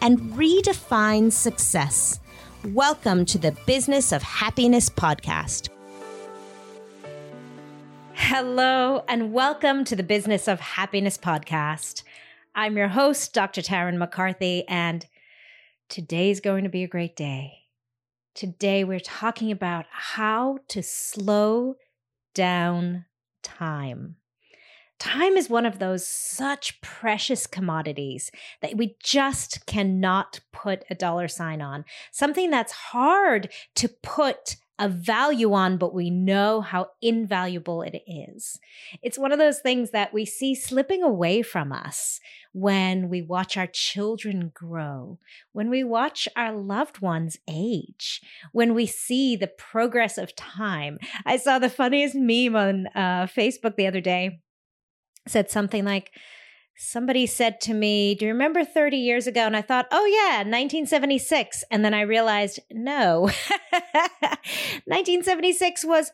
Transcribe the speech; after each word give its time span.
and 0.00 0.18
redefine 0.32 1.32
success. 1.32 2.20
Welcome 2.64 3.24
to 3.26 3.38
the 3.38 3.52
Business 3.66 4.12
of 4.12 4.22
Happiness 4.22 4.88
podcast. 4.88 5.68
Hello, 8.14 9.04
and 9.08 9.32
welcome 9.32 9.84
to 9.84 9.94
the 9.94 10.02
Business 10.02 10.48
of 10.48 10.58
Happiness 10.58 11.16
podcast. 11.16 12.02
I'm 12.54 12.76
your 12.76 12.88
host, 12.88 13.32
Dr. 13.34 13.62
Tarryn 13.62 13.98
MacCarthy, 13.98 14.66
and 14.68 15.06
today's 15.88 16.40
going 16.40 16.64
to 16.64 16.70
be 16.70 16.82
a 16.82 16.88
great 16.88 17.14
day. 17.14 17.52
Today, 18.34 18.84
we're 18.84 19.00
talking 19.00 19.50
about 19.50 19.86
how 19.90 20.58
to 20.68 20.82
slow 20.82 21.76
down 22.34 23.04
time. 23.42 24.16
Time 24.98 25.36
is 25.36 25.50
one 25.50 25.66
of 25.66 25.78
those 25.78 26.06
such 26.06 26.80
precious 26.80 27.46
commodities 27.46 28.30
that 28.62 28.76
we 28.76 28.96
just 29.02 29.66
cannot 29.66 30.40
put 30.52 30.84
a 30.88 30.94
dollar 30.94 31.28
sign 31.28 31.60
on. 31.60 31.84
Something 32.12 32.50
that's 32.50 32.72
hard 32.72 33.50
to 33.74 33.88
put 33.88 34.56
a 34.78 34.88
value 34.88 35.54
on, 35.54 35.78
but 35.78 35.94
we 35.94 36.10
know 36.10 36.60
how 36.60 36.88
invaluable 37.00 37.82
it 37.82 38.02
is. 38.06 38.58
It's 39.02 39.18
one 39.18 39.32
of 39.32 39.38
those 39.38 39.60
things 39.60 39.90
that 39.90 40.12
we 40.12 40.24
see 40.26 40.54
slipping 40.54 41.02
away 41.02 41.42
from 41.42 41.72
us 41.72 42.20
when 42.52 43.08
we 43.08 43.22
watch 43.22 43.56
our 43.56 43.66
children 43.66 44.50
grow, 44.54 45.18
when 45.52 45.70
we 45.70 45.82
watch 45.84 46.28
our 46.36 46.52
loved 46.52 47.00
ones 47.00 47.38
age, 47.48 48.20
when 48.52 48.74
we 48.74 48.86
see 48.86 49.36
the 49.36 49.46
progress 49.46 50.18
of 50.18 50.36
time. 50.36 50.98
I 51.24 51.36
saw 51.36 51.58
the 51.58 51.70
funniest 51.70 52.14
meme 52.14 52.56
on 52.56 52.86
uh, 52.94 53.26
Facebook 53.26 53.76
the 53.76 53.86
other 53.86 54.00
day, 54.00 54.40
said 55.26 55.50
something 55.50 55.84
like, 55.84 56.12
somebody 56.76 57.26
said 57.26 57.60
to 57.62 57.74
me, 57.74 58.14
Do 58.14 58.26
you 58.26 58.32
remember 58.32 58.64
30 58.64 58.96
years 58.96 59.26
ago? 59.26 59.40
And 59.40 59.56
I 59.56 59.62
thought, 59.62 59.86
Oh, 59.90 60.04
yeah, 60.04 60.38
1976. 60.38 61.64
And 61.70 61.84
then 61.84 61.94
I 61.94 62.02
realized, 62.02 62.60
no, 62.70 63.22
1976 64.84 65.84
was 65.84 66.12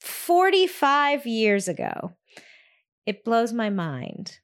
45 0.00 1.26
years 1.26 1.68
ago. 1.68 2.12
It 3.06 3.24
blows 3.24 3.52
my 3.52 3.70
mind 3.70 4.38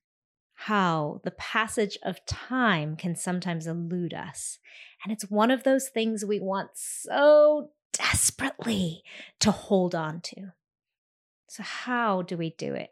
how 0.63 1.21
the 1.23 1.31
passage 1.33 1.99
of 2.03 2.25
time 2.27 2.97
can 2.97 3.15
sometimes 3.15 3.67
elude 3.67 4.15
us. 4.15 4.59
And 5.05 5.13
it's 5.13 5.31
one 5.31 5.53
of 5.53 5.63
those 5.63 5.89
things 5.89 6.25
we 6.25 6.41
want 6.41 6.71
so 6.75 7.71
desperately 7.93 9.03
to 9.41 9.53
hold 9.53 9.95
on 9.95 10.21
to. 10.23 10.53
So, 11.49 11.63
how 11.63 12.23
do 12.23 12.37
we 12.37 12.51
do 12.51 12.75
it? 12.75 12.91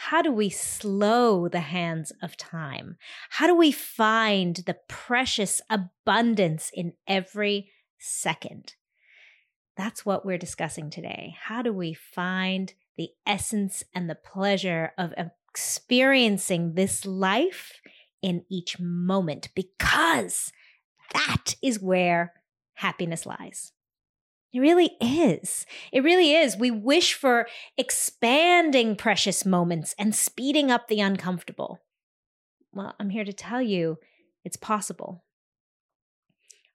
How 0.00 0.22
do 0.22 0.30
we 0.30 0.48
slow 0.48 1.48
the 1.48 1.58
hands 1.58 2.12
of 2.22 2.36
time? 2.36 2.96
How 3.30 3.48
do 3.48 3.54
we 3.56 3.72
find 3.72 4.54
the 4.54 4.76
precious 4.86 5.60
abundance 5.68 6.70
in 6.72 6.92
every 7.08 7.72
second? 7.98 8.76
That's 9.76 10.06
what 10.06 10.24
we're 10.24 10.38
discussing 10.38 10.88
today. 10.88 11.34
How 11.40 11.62
do 11.62 11.72
we 11.72 11.94
find 11.94 12.72
the 12.96 13.10
essence 13.26 13.82
and 13.92 14.08
the 14.08 14.14
pleasure 14.14 14.92
of 14.96 15.12
experiencing 15.52 16.74
this 16.74 17.04
life 17.04 17.80
in 18.22 18.44
each 18.48 18.78
moment? 18.78 19.48
Because 19.56 20.52
that 21.12 21.56
is 21.60 21.80
where 21.80 22.34
happiness 22.74 23.26
lies. 23.26 23.72
It 24.52 24.60
really 24.60 24.96
is. 25.00 25.66
It 25.92 26.02
really 26.02 26.34
is. 26.34 26.56
We 26.56 26.70
wish 26.70 27.14
for 27.14 27.46
expanding 27.76 28.96
precious 28.96 29.44
moments 29.44 29.94
and 29.98 30.14
speeding 30.14 30.70
up 30.70 30.88
the 30.88 31.00
uncomfortable. 31.00 31.80
Well, 32.72 32.94
I'm 32.98 33.10
here 33.10 33.24
to 33.24 33.32
tell 33.32 33.60
you 33.60 33.98
it's 34.44 34.56
possible. 34.56 35.24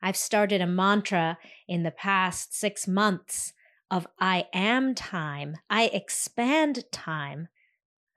I've 0.02 0.18
started 0.18 0.62
a 0.62 0.68
mantra 0.68 1.38
in 1.68 1.84
the 1.84 1.92
past 1.92 2.54
six 2.54 2.88
months 2.88 3.54
of 3.90 4.08
I 4.20 4.46
am 4.54 4.96
time, 4.96 5.58
I 5.70 5.86
expand 5.86 6.84
time. 6.92 7.48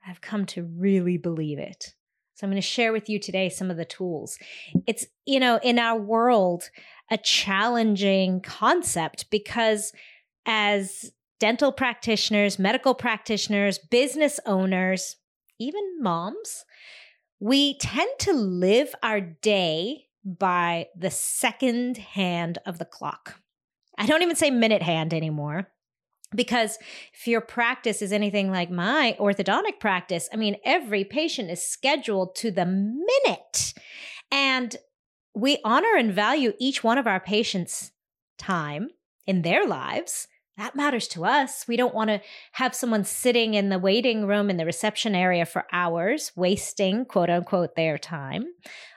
I've 0.05 0.21
come 0.21 0.45
to 0.47 0.63
really 0.63 1.17
believe 1.17 1.59
it. 1.59 1.93
So 2.33 2.45
I'm 2.45 2.51
going 2.51 2.61
to 2.61 2.67
share 2.67 2.91
with 2.91 3.09
you 3.09 3.19
today 3.19 3.49
some 3.49 3.71
of 3.71 3.77
the 3.77 3.85
tools. 3.85 4.37
It's, 4.85 5.05
you 5.25 5.39
know, 5.39 5.59
in 5.63 5.79
our 5.79 5.99
world, 5.99 6.69
a 7.09 7.17
challenging 7.17 8.41
concept 8.41 9.29
because 9.29 9.93
as 10.45 11.11
dental 11.39 11.71
practitioners, 11.71 12.57
medical 12.57 12.93
practitioners, 12.93 13.77
business 13.77 14.39
owners, 14.45 15.17
even 15.59 16.01
moms, 16.01 16.65
we 17.39 17.77
tend 17.77 18.09
to 18.19 18.33
live 18.33 18.93
our 19.03 19.21
day 19.21 20.05
by 20.23 20.87
the 20.97 21.11
second 21.11 21.97
hand 21.97 22.57
of 22.65 22.79
the 22.79 22.85
clock. 22.85 23.39
I 23.97 24.05
don't 24.05 24.21
even 24.21 24.35
say 24.35 24.51
minute 24.51 24.81
hand 24.81 25.13
anymore. 25.13 25.69
Because 26.35 26.77
if 27.13 27.25
your 27.25 27.39
practice 27.39 28.01
is 28.01 28.11
anything 28.11 28.51
like 28.51 28.69
my 28.69 29.15
orthodontic 29.17 29.79
practice, 29.79 30.27
I 30.33 30.35
mean, 30.35 30.57
every 30.65 31.05
patient 31.05 31.49
is 31.49 31.65
scheduled 31.65 32.35
to 32.35 32.51
the 32.51 32.65
minute. 32.65 33.73
And 34.29 34.75
we 35.37 35.59
honor 35.63 35.95
and 35.95 36.11
value 36.11 36.53
each 36.57 36.83
one 36.83 36.97
of 36.97 37.05
our 37.05 37.19
patients' 37.19 37.91
time 38.39 38.89
in 39.27 39.43
their 39.43 39.67
lives. 39.67 40.27
That 40.57 40.75
matters 40.75 41.07
to 41.09 41.25
us. 41.25 41.67
We 41.67 41.77
don't 41.77 41.93
want 41.93 42.09
to 42.09 42.21
have 42.53 42.73
someone 42.73 43.03
sitting 43.03 43.53
in 43.53 43.69
the 43.69 43.77
waiting 43.77 44.25
room 44.25 44.49
in 44.49 44.57
the 44.57 44.65
reception 44.65 45.13
area 45.13 45.45
for 45.45 45.65
hours, 45.71 46.31
wasting 46.35 47.05
quote 47.05 47.29
unquote 47.29 47.75
their 47.75 47.99
time. 47.99 48.45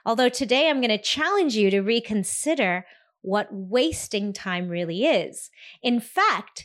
Although 0.06 0.30
today 0.30 0.70
I'm 0.70 0.80
going 0.80 0.88
to 0.88 0.98
challenge 0.98 1.56
you 1.56 1.70
to 1.70 1.82
reconsider 1.82 2.86
what 3.20 3.48
wasting 3.50 4.32
time 4.32 4.70
really 4.70 5.04
is. 5.04 5.50
In 5.82 6.00
fact, 6.00 6.64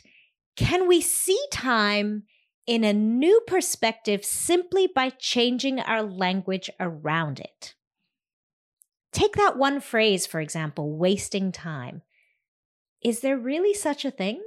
can 0.56 0.88
we 0.88 1.02
see 1.02 1.38
time 1.52 2.22
in 2.66 2.82
a 2.82 2.94
new 2.94 3.42
perspective 3.46 4.24
simply 4.24 4.86
by 4.86 5.10
changing 5.10 5.80
our 5.80 6.02
language 6.02 6.70
around 6.80 7.40
it? 7.40 7.74
Take 9.16 9.36
that 9.36 9.56
one 9.56 9.80
phrase, 9.80 10.26
for 10.26 10.40
example, 10.40 10.94
wasting 10.94 11.50
time. 11.50 12.02
Is 13.02 13.20
there 13.20 13.38
really 13.38 13.72
such 13.72 14.04
a 14.04 14.10
thing? 14.10 14.42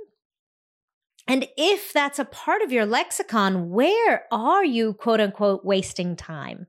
And 1.27 1.47
if 1.57 1.91
that's 1.91 2.19
a 2.19 2.25
part 2.25 2.61
of 2.61 2.71
your 2.71 2.85
lexicon, 2.85 3.71
where 3.71 4.25
are 4.31 4.63
you, 4.63 4.93
quote 4.93 5.19
unquote, 5.19 5.65
wasting 5.65 6.15
time? 6.15 6.67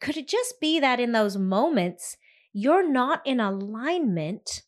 Could 0.00 0.16
it 0.16 0.26
just 0.26 0.60
be 0.60 0.80
that 0.80 0.98
in 0.98 1.12
those 1.12 1.36
moments, 1.36 2.16
you're 2.52 2.90
not 2.90 3.24
in 3.24 3.38
alignment 3.38 4.64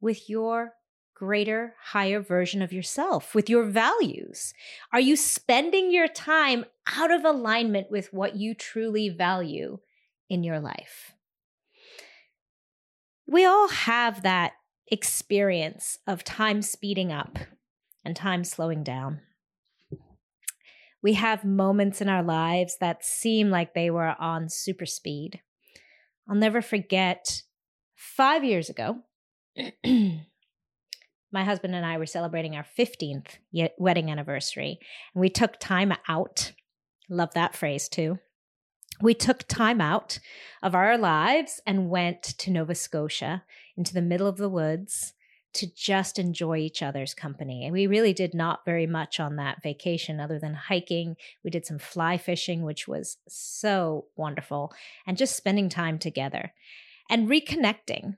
with 0.00 0.28
your 0.28 0.72
greater, 1.14 1.76
higher 1.80 2.20
version 2.20 2.60
of 2.60 2.72
yourself, 2.72 3.36
with 3.36 3.48
your 3.48 3.62
values? 3.62 4.52
Are 4.92 4.98
you 4.98 5.14
spending 5.14 5.92
your 5.92 6.08
time 6.08 6.64
out 6.96 7.12
of 7.12 7.24
alignment 7.24 7.88
with 7.88 8.12
what 8.12 8.34
you 8.34 8.52
truly 8.52 9.10
value 9.10 9.78
in 10.28 10.42
your 10.42 10.58
life? 10.58 11.14
We 13.26 13.44
all 13.44 13.68
have 13.68 14.22
that 14.22 14.52
experience 14.88 15.98
of 16.06 16.24
time 16.24 16.62
speeding 16.62 17.10
up 17.10 17.38
and 18.04 18.14
time 18.14 18.44
slowing 18.44 18.82
down. 18.82 19.20
We 21.02 21.14
have 21.14 21.44
moments 21.44 22.00
in 22.00 22.08
our 22.08 22.22
lives 22.22 22.76
that 22.80 23.04
seem 23.04 23.50
like 23.50 23.74
they 23.74 23.90
were 23.90 24.14
on 24.18 24.48
super 24.48 24.86
speed. 24.86 25.40
I'll 26.28 26.36
never 26.36 26.62
forget 26.62 27.42
five 27.94 28.42
years 28.44 28.70
ago, 28.70 29.00
my 29.84 31.44
husband 31.44 31.74
and 31.74 31.84
I 31.84 31.98
were 31.98 32.06
celebrating 32.06 32.56
our 32.56 32.66
15th 32.78 33.38
wedding 33.78 34.10
anniversary, 34.10 34.78
and 35.14 35.20
we 35.20 35.28
took 35.28 35.58
time 35.60 35.92
out. 36.08 36.52
Love 37.10 37.34
that 37.34 37.54
phrase 37.54 37.88
too 37.88 38.18
we 39.00 39.14
took 39.14 39.46
time 39.48 39.80
out 39.80 40.18
of 40.62 40.74
our 40.74 40.96
lives 40.96 41.60
and 41.66 41.90
went 41.90 42.22
to 42.22 42.50
Nova 42.50 42.74
Scotia 42.74 43.44
into 43.76 43.94
the 43.94 44.02
middle 44.02 44.26
of 44.26 44.36
the 44.36 44.48
woods 44.48 45.14
to 45.54 45.72
just 45.72 46.18
enjoy 46.18 46.58
each 46.58 46.82
other's 46.82 47.14
company. 47.14 47.64
And 47.64 47.72
we 47.72 47.86
really 47.86 48.12
did 48.12 48.34
not 48.34 48.64
very 48.64 48.86
much 48.86 49.20
on 49.20 49.36
that 49.36 49.62
vacation 49.62 50.18
other 50.20 50.38
than 50.38 50.54
hiking. 50.54 51.16
We 51.44 51.50
did 51.50 51.64
some 51.64 51.78
fly 51.78 52.18
fishing, 52.18 52.62
which 52.62 52.88
was 52.88 53.18
so 53.28 54.06
wonderful, 54.16 54.72
and 55.06 55.16
just 55.16 55.36
spending 55.36 55.68
time 55.68 55.98
together 55.98 56.52
and 57.08 57.28
reconnecting. 57.28 58.16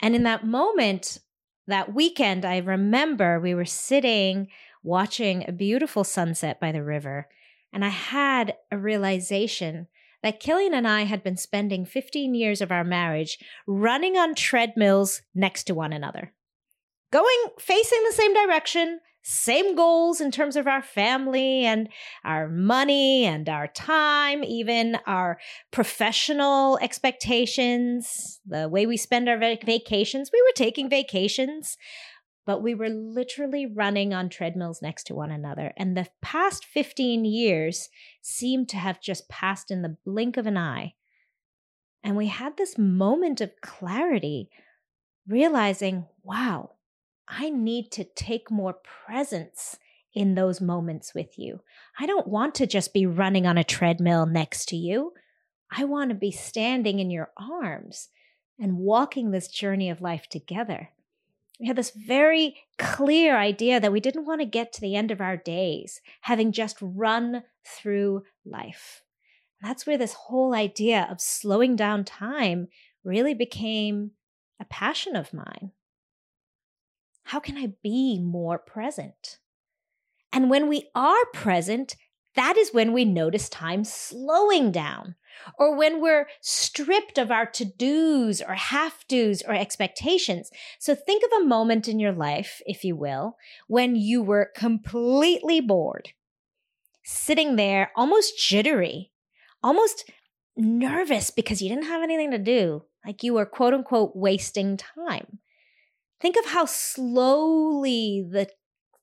And 0.00 0.14
in 0.14 0.22
that 0.22 0.46
moment, 0.46 1.18
that 1.66 1.94
weekend, 1.94 2.44
I 2.44 2.58
remember 2.58 3.38
we 3.38 3.54
were 3.54 3.66
sitting 3.66 4.48
watching 4.82 5.44
a 5.46 5.52
beautiful 5.52 6.04
sunset 6.04 6.58
by 6.58 6.72
the 6.72 6.82
river. 6.82 7.28
And 7.72 7.84
I 7.84 7.90
had 7.90 8.56
a 8.72 8.78
realization 8.78 9.86
that 10.22 10.40
Killian 10.40 10.74
and 10.74 10.86
I 10.86 11.02
had 11.02 11.22
been 11.22 11.36
spending 11.36 11.84
15 11.84 12.34
years 12.34 12.60
of 12.60 12.70
our 12.70 12.84
marriage 12.84 13.38
running 13.66 14.16
on 14.16 14.34
treadmills 14.34 15.22
next 15.34 15.64
to 15.64 15.74
one 15.74 15.92
another, 15.92 16.32
going 17.12 17.44
facing 17.58 18.02
the 18.04 18.14
same 18.14 18.34
direction, 18.34 19.00
same 19.22 19.74
goals 19.74 20.20
in 20.20 20.30
terms 20.30 20.56
of 20.56 20.66
our 20.66 20.82
family 20.82 21.64
and 21.64 21.88
our 22.24 22.48
money 22.48 23.24
and 23.24 23.48
our 23.48 23.66
time, 23.68 24.42
even 24.42 24.96
our 25.06 25.38
professional 25.70 26.78
expectations, 26.78 28.40
the 28.46 28.68
way 28.68 28.86
we 28.86 28.96
spend 28.96 29.28
our 29.28 29.38
vacations. 29.38 30.30
We 30.32 30.42
were 30.42 30.54
taking 30.54 30.88
vacations, 30.88 31.76
but 32.50 32.64
we 32.64 32.74
were 32.74 32.88
literally 32.88 33.64
running 33.64 34.12
on 34.12 34.28
treadmills 34.28 34.82
next 34.82 35.04
to 35.04 35.14
one 35.14 35.30
another. 35.30 35.72
And 35.76 35.96
the 35.96 36.08
past 36.20 36.64
15 36.64 37.24
years 37.24 37.88
seemed 38.22 38.68
to 38.70 38.76
have 38.76 39.00
just 39.00 39.28
passed 39.28 39.70
in 39.70 39.82
the 39.82 39.96
blink 40.04 40.36
of 40.36 40.48
an 40.48 40.56
eye. 40.56 40.94
And 42.02 42.16
we 42.16 42.26
had 42.26 42.56
this 42.56 42.76
moment 42.76 43.40
of 43.40 43.52
clarity, 43.60 44.50
realizing, 45.28 46.06
wow, 46.24 46.72
I 47.28 47.50
need 47.50 47.92
to 47.92 48.02
take 48.02 48.50
more 48.50 48.74
presence 49.06 49.78
in 50.12 50.34
those 50.34 50.60
moments 50.60 51.14
with 51.14 51.38
you. 51.38 51.60
I 52.00 52.06
don't 52.06 52.26
want 52.26 52.56
to 52.56 52.66
just 52.66 52.92
be 52.92 53.06
running 53.06 53.46
on 53.46 53.58
a 53.58 53.62
treadmill 53.62 54.26
next 54.26 54.66
to 54.70 54.76
you. 54.76 55.12
I 55.70 55.84
want 55.84 56.08
to 56.08 56.16
be 56.16 56.32
standing 56.32 56.98
in 56.98 57.12
your 57.12 57.30
arms 57.36 58.08
and 58.58 58.78
walking 58.78 59.30
this 59.30 59.46
journey 59.46 59.88
of 59.88 60.00
life 60.00 60.28
together. 60.28 60.88
We 61.60 61.66
had 61.66 61.76
this 61.76 61.90
very 61.90 62.56
clear 62.78 63.36
idea 63.36 63.80
that 63.80 63.92
we 63.92 64.00
didn't 64.00 64.24
want 64.24 64.40
to 64.40 64.46
get 64.46 64.72
to 64.72 64.80
the 64.80 64.96
end 64.96 65.10
of 65.10 65.20
our 65.20 65.36
days 65.36 66.00
having 66.22 66.52
just 66.52 66.78
run 66.80 67.42
through 67.66 68.22
life. 68.46 69.02
And 69.60 69.70
that's 69.70 69.86
where 69.86 69.98
this 69.98 70.14
whole 70.14 70.54
idea 70.54 71.06
of 71.10 71.20
slowing 71.20 71.76
down 71.76 72.04
time 72.04 72.68
really 73.04 73.34
became 73.34 74.12
a 74.58 74.64
passion 74.64 75.16
of 75.16 75.34
mine. 75.34 75.72
How 77.24 77.40
can 77.40 77.58
I 77.58 77.74
be 77.82 78.18
more 78.18 78.58
present? 78.58 79.38
And 80.32 80.48
when 80.48 80.66
we 80.66 80.88
are 80.94 81.26
present, 81.34 81.96
that 82.36 82.56
is 82.56 82.72
when 82.72 82.92
we 82.92 83.04
notice 83.04 83.48
time 83.48 83.84
slowing 83.84 84.70
down, 84.70 85.16
or 85.58 85.76
when 85.76 86.00
we're 86.00 86.28
stripped 86.40 87.18
of 87.18 87.30
our 87.30 87.46
to 87.46 87.64
dos 87.64 88.40
or 88.40 88.54
have 88.54 89.04
dos 89.08 89.42
or 89.42 89.54
expectations. 89.54 90.50
So 90.78 90.94
think 90.94 91.24
of 91.24 91.42
a 91.42 91.46
moment 91.46 91.88
in 91.88 91.98
your 91.98 92.12
life, 92.12 92.60
if 92.66 92.84
you 92.84 92.94
will, 92.94 93.36
when 93.66 93.96
you 93.96 94.22
were 94.22 94.50
completely 94.54 95.60
bored, 95.60 96.10
sitting 97.04 97.56
there 97.56 97.90
almost 97.96 98.38
jittery, 98.38 99.10
almost 99.62 100.10
nervous 100.56 101.30
because 101.30 101.62
you 101.62 101.68
didn't 101.68 101.86
have 101.86 102.02
anything 102.02 102.30
to 102.30 102.38
do, 102.38 102.84
like 103.04 103.22
you 103.22 103.34
were 103.34 103.46
quote 103.46 103.74
unquote 103.74 104.12
wasting 104.14 104.76
time. 104.76 105.38
Think 106.20 106.36
of 106.36 106.46
how 106.46 106.66
slowly 106.66 108.24
the 108.30 108.48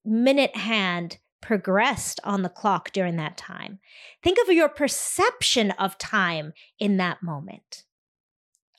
minute 0.06 0.56
hand 0.56 1.18
progressed 1.42 2.20
on 2.24 2.42
the 2.42 2.50
clock 2.50 2.92
during 2.92 3.16
that 3.18 3.38
time. 3.38 3.80
Think 4.24 4.38
of 4.40 4.54
your 4.54 4.70
perception 4.70 5.72
of 5.72 5.98
time 5.98 6.54
in 6.80 6.98
that 6.98 7.24
moment. 7.24 7.84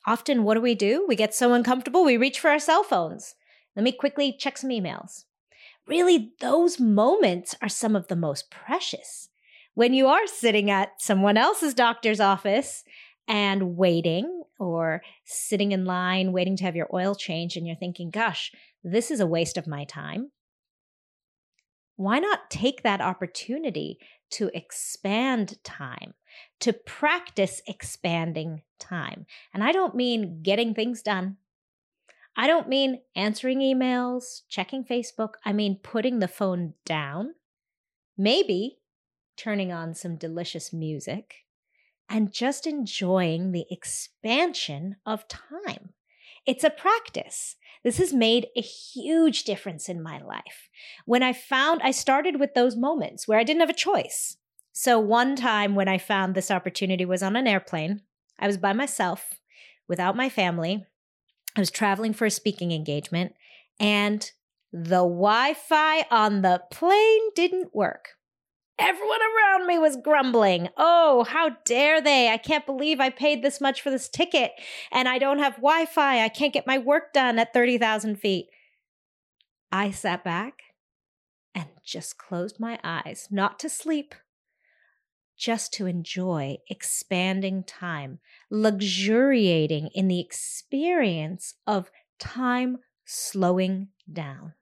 Often, 0.07 0.45
what 0.45 0.55
do 0.55 0.61
we 0.61 0.75
do? 0.75 1.05
We 1.07 1.17
get 1.17 1.35
so 1.35 1.53
uncomfortable, 1.53 2.05
we 2.05 2.17
reach 2.17 2.41
for 2.41 2.51
our 2.51 2.59
cell 2.59 2.83
phones. 2.83 3.35
Let 3.77 3.83
me 3.83 3.93
quickly 3.93 4.35
check 4.37 4.59
some 4.59 4.71
emails. 4.71 5.25
Really, 5.87 6.33
those 6.41 6.81
moments 6.81 7.55
are 7.63 7.69
some 7.69 7.95
of 7.95 8.09
the 8.09 8.17
most 8.17 8.51
precious. 8.51 9.29
When 9.75 9.95
you 9.95 10.07
are 10.09 10.27
sitting 10.27 10.71
at 10.71 11.01
someone 11.01 11.37
else's 11.37 11.75
doctor's 11.75 12.21
office 12.21 12.85
and 13.29 13.77
waiting 13.77 14.43
or 14.59 15.03
sitting 15.25 15.73
in 15.73 15.85
line 15.85 16.33
waiting 16.33 16.57
to 16.57 16.65
have 16.65 16.75
your 16.75 16.89
oil 16.93 17.15
change 17.15 17.57
and 17.57 17.67
you're 17.67 17.77
thinking, 17.77 18.11
gosh, 18.11 18.51
this 18.83 19.11
is 19.11 19.21
a 19.21 19.27
waste 19.27 19.57
of 19.57 19.67
my 19.67 19.85
time. 19.85 20.31
Why 21.99 22.21
not 22.21 22.49
take 22.49 22.85
that 22.85 23.01
opportunity 23.01 23.99
to 24.31 24.53
expand 24.55 25.59
time, 25.65 26.15
to 26.61 26.73
practice 26.73 27.61
expanding 27.67 28.63
time? 28.79 29.27
And 29.53 29.65
I 29.65 29.73
don't 29.73 29.97
mean 29.97 30.41
getting 30.45 30.75
things 30.75 31.03
done. 31.03 31.39
I 32.37 32.47
don't 32.47 32.69
mean 32.69 33.01
answering 33.17 33.59
emails, 33.59 34.43
checking 34.49 34.85
Facebook. 34.85 35.31
I 35.45 35.53
mean 35.53 35.81
putting 35.83 36.21
the 36.21 36.29
phone 36.29 36.75
down, 36.87 37.35
maybe 38.17 38.79
turning 39.37 39.73
on 39.73 39.93
some 39.93 40.15
delicious 40.15 40.73
music, 40.73 41.35
and 42.09 42.33
just 42.33 42.65
enjoying 42.65 43.51
the 43.51 43.67
expansion 43.73 44.99
of 45.05 45.27
time. 45.27 45.95
It's 46.49 46.65
a 46.65 46.71
practice. 46.71 47.57
This 47.85 47.99
has 47.99 48.15
made 48.15 48.47
a 48.57 48.63
huge 48.63 49.45
difference 49.45 49.87
in 49.87 50.03
my 50.03 50.19
life. 50.19 50.71
When 51.05 51.23
I 51.23 51.35
found, 51.35 51.83
I 51.85 51.91
started 51.91 52.41
with 52.41 52.55
those 52.55 52.75
moments 52.75 53.29
where 53.29 53.39
I 53.39 53.45
didn't 53.45 53.61
have 53.61 53.69
a 53.69 53.75
choice. 53.75 54.39
So, 54.73 54.99
one 54.99 55.37
time 55.37 55.75
when 55.75 55.89
I 55.89 55.99
found 55.99 56.35
this 56.35 56.51
opportunity 56.51 57.05
was 57.05 57.23
on 57.23 57.37
an 57.37 57.47
airplane. 57.47 58.01
I 58.39 58.47
was 58.47 58.57
by 58.57 58.73
myself 58.73 59.35
without 59.89 60.17
my 60.17 60.31
family. 60.31 60.87
I 61.55 61.61
was 61.61 61.71
traveling 61.71 62.15
for 62.15 62.25
a 62.25 62.31
speaking 62.31 62.73
engagement, 62.73 63.35
and 63.79 64.31
the 64.73 65.03
Wi 65.03 65.53
Fi 65.53 66.07
on 66.11 66.41
the 66.41 66.63
plane 66.71 67.31
didn't 67.35 67.75
work. 67.75 68.18
Everyone 68.79 69.19
around 69.21 69.67
me 69.67 69.79
was 69.79 69.97
grumbling. 69.97 70.69
Oh, 70.77 71.25
how 71.25 71.51
dare 71.65 72.01
they? 72.01 72.29
I 72.31 72.37
can't 72.37 72.65
believe 72.65 73.01
I 73.01 73.11
paid 73.11 73.43
this 73.43 73.61
much 73.61 73.83
for 73.83 73.91
this 73.91 74.09
ticket 74.09 74.53
and 74.93 75.09
I 75.09 75.19
don't 75.19 75.41
have 75.41 75.57
Wi 75.57 75.87
Fi. 75.87 76.23
I 76.23 76.29
can't 76.29 76.53
get 76.53 76.67
my 76.67 76.79
work 76.79 77.13
done 77.13 77.39
at 77.39 77.53
30,000 77.53 78.17
feet. 78.17 78.47
I 79.73 79.91
sat 79.91 80.23
back 80.23 80.55
and 81.55 81.67
just 81.85 82.19
closed 82.19 82.61
my 82.61 82.79
eyes, 82.85 83.29
not 83.31 83.59
to 83.61 83.69
sleep, 83.69 84.15
just 85.37 85.73
to 85.75 85.87
enjoy 85.87 86.59
expanding 86.69 87.65
time, 87.65 88.21
luxuriating 88.51 89.91
in 89.95 90.09
the 90.09 90.21
experience 90.21 91.55
of 91.67 91.91
time 92.19 92.79
slowing 93.05 93.89
down. 94.11 94.55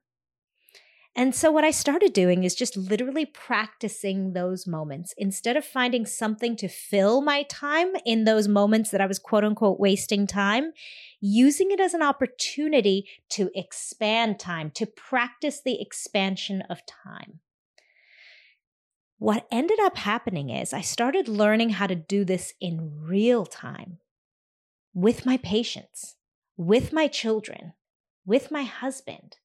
And 1.17 1.33
so, 1.33 1.51
what 1.51 1.63
I 1.63 1.71
started 1.71 2.13
doing 2.13 2.43
is 2.43 2.53
just 2.53 2.77
literally 2.77 3.25
practicing 3.25 4.33
those 4.33 4.67
moments. 4.67 5.15
Instead 5.17 5.57
of 5.57 5.65
finding 5.65 6.05
something 6.05 6.55
to 6.57 6.67
fill 6.67 7.21
my 7.21 7.41
time 7.41 7.93
in 8.05 8.25
those 8.25 8.47
moments 8.47 8.91
that 8.91 9.01
I 9.01 9.07
was 9.07 9.17
quote 9.17 9.43
unquote 9.43 9.79
wasting 9.79 10.27
time, 10.27 10.73
using 11.19 11.71
it 11.71 11.79
as 11.79 11.95
an 11.95 12.03
opportunity 12.03 13.07
to 13.29 13.49
expand 13.55 14.39
time, 14.39 14.69
to 14.75 14.85
practice 14.85 15.59
the 15.59 15.81
expansion 15.81 16.61
of 16.69 16.85
time. 16.85 17.39
What 19.17 19.47
ended 19.51 19.79
up 19.79 19.97
happening 19.97 20.51
is 20.51 20.71
I 20.71 20.81
started 20.81 21.27
learning 21.27 21.71
how 21.71 21.87
to 21.87 21.95
do 21.95 22.25
this 22.25 22.53
in 22.61 22.91
real 23.01 23.47
time 23.47 23.97
with 24.93 25.25
my 25.25 25.37
patients, 25.37 26.15
with 26.55 26.93
my 26.93 27.07
children, 27.07 27.73
with 28.23 28.51
my 28.51 28.65
husband, 28.65 29.37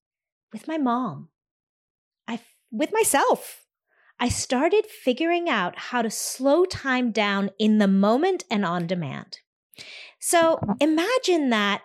with 0.52 0.68
my 0.68 0.76
mom 0.76 1.30
I 2.28 2.40
with 2.70 2.92
myself. 2.92 3.64
I 4.18 4.28
started 4.28 4.86
figuring 4.86 5.48
out 5.48 5.76
how 5.76 6.02
to 6.02 6.10
slow 6.10 6.64
time 6.64 7.10
down 7.10 7.50
in 7.58 7.78
the 7.78 7.88
moment 7.88 8.44
and 8.50 8.64
on 8.64 8.86
demand. 8.86 9.38
So 10.20 10.60
imagine 10.80 11.50
that 11.50 11.82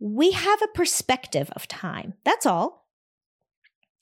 we 0.00 0.32
have 0.32 0.60
a 0.60 0.68
perspective 0.74 1.50
of 1.54 1.68
time. 1.68 2.14
That's 2.24 2.46
all. 2.46 2.86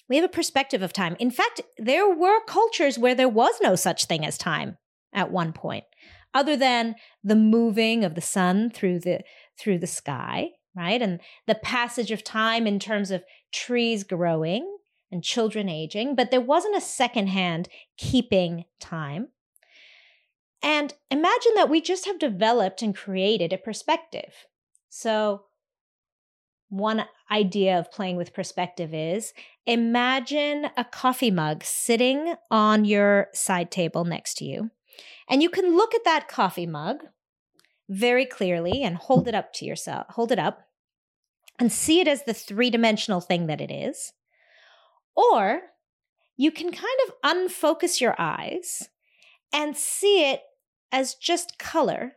We 0.09 0.17
have 0.17 0.25
a 0.25 0.29
perspective 0.29 0.83
of 0.83 0.93
time. 0.93 1.17
In 1.19 1.31
fact, 1.31 1.61
there 1.79 2.09
were 2.09 2.41
cultures 2.47 2.99
where 2.99 3.15
there 3.15 3.29
was 3.29 3.55
no 3.63 3.75
such 3.75 4.05
thing 4.05 4.25
as 4.25 4.37
time 4.37 4.79
at 5.13 5.31
one 5.31 5.53
point, 5.53 5.85
other 6.33 6.57
than 6.57 6.95
the 7.23 7.37
moving 7.37 8.05
of 8.05 8.15
the 8.15 8.21
sun 8.21 8.71
through 8.71 9.01
the 9.01 9.21
through 9.59 9.79
the 9.79 9.87
sky, 9.87 10.51
right? 10.77 11.01
And 11.01 11.21
the 11.47 11.55
passage 11.55 12.11
of 12.11 12.25
time 12.25 12.67
in 12.67 12.79
terms 12.79 13.11
of 13.11 13.23
trees 13.53 14.03
growing 14.05 14.74
and 15.15 15.23
children 15.23 15.69
aging, 15.71 16.15
but 16.15 16.31
there 16.31 16.41
wasn't 16.41 16.77
a 16.77 16.81
secondhand 16.81 17.69
keeping 17.97 18.65
time. 18.81 19.29
And 20.63 20.93
imagine 21.11 21.53
that 21.55 21.71
we 21.71 21.81
just 21.81 22.05
have 22.07 22.19
developed 22.19 22.83
and 22.83 22.95
created 22.95 23.53
a 23.53 23.59
perspective. 23.59 24.47
So, 24.91 25.45
one 26.69 27.05
idea 27.31 27.79
of 27.79 27.93
playing 27.93 28.17
with 28.17 28.35
perspective 28.35 28.93
is 28.93 29.33
imagine 29.67 30.67
a 30.77 30.85
coffee 30.85 31.31
mug 31.31 31.63
sitting 31.63 32.35
on 32.51 32.85
your 32.85 33.29
side 33.33 33.71
table 33.71 34.05
next 34.05 34.35
to 34.39 34.45
you. 34.45 34.71
And 35.29 35.43
you 35.43 35.51
can 35.51 35.77
look 35.77 35.95
at 35.95 36.05
that 36.05 36.27
coffee 36.27 36.67
mug 36.67 37.05
very 37.89 38.27
clearly 38.27 38.83
and 38.83 38.97
hold 38.97 39.29
it 39.29 39.35
up 39.35 39.53
to 39.55 39.65
yourself, 39.65 40.07
hold 40.11 40.33
it 40.33 40.39
up 40.39 40.67
and 41.59 41.71
see 41.71 42.01
it 42.01 42.09
as 42.09 42.25
the 42.25 42.35
three 42.35 42.71
dimensional 42.71 43.21
thing 43.21 43.47
that 43.47 43.61
it 43.61 43.71
is. 43.71 44.13
Or 45.17 45.63
you 46.37 46.51
can 46.51 46.71
kind 46.73 46.99
of 47.07 47.15
unfocus 47.25 48.01
your 48.01 48.15
eyes 48.19 48.89
and 49.53 49.77
see 49.77 50.31
it 50.31 50.43
as 50.91 51.15
just 51.15 51.59
color 51.59 52.15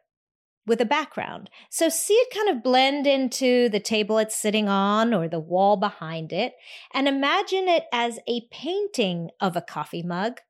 with 0.65 0.81
a 0.81 0.85
background. 0.85 1.49
So 1.69 1.87
see 1.87 2.13
it 2.13 2.33
kind 2.33 2.49
of 2.49 2.63
blend 2.63 3.07
into 3.07 3.69
the 3.69 3.79
table 3.79 4.17
it's 4.17 4.35
sitting 4.35 4.67
on 4.67 5.13
or 5.13 5.27
the 5.27 5.39
wall 5.39 5.77
behind 5.77 6.33
it, 6.33 6.53
and 6.93 7.07
imagine 7.07 7.67
it 7.67 7.85
as 7.93 8.19
a 8.27 8.47
painting 8.51 9.29
of 9.39 9.55
a 9.55 9.61
coffee 9.61 10.03
mug 10.03 10.41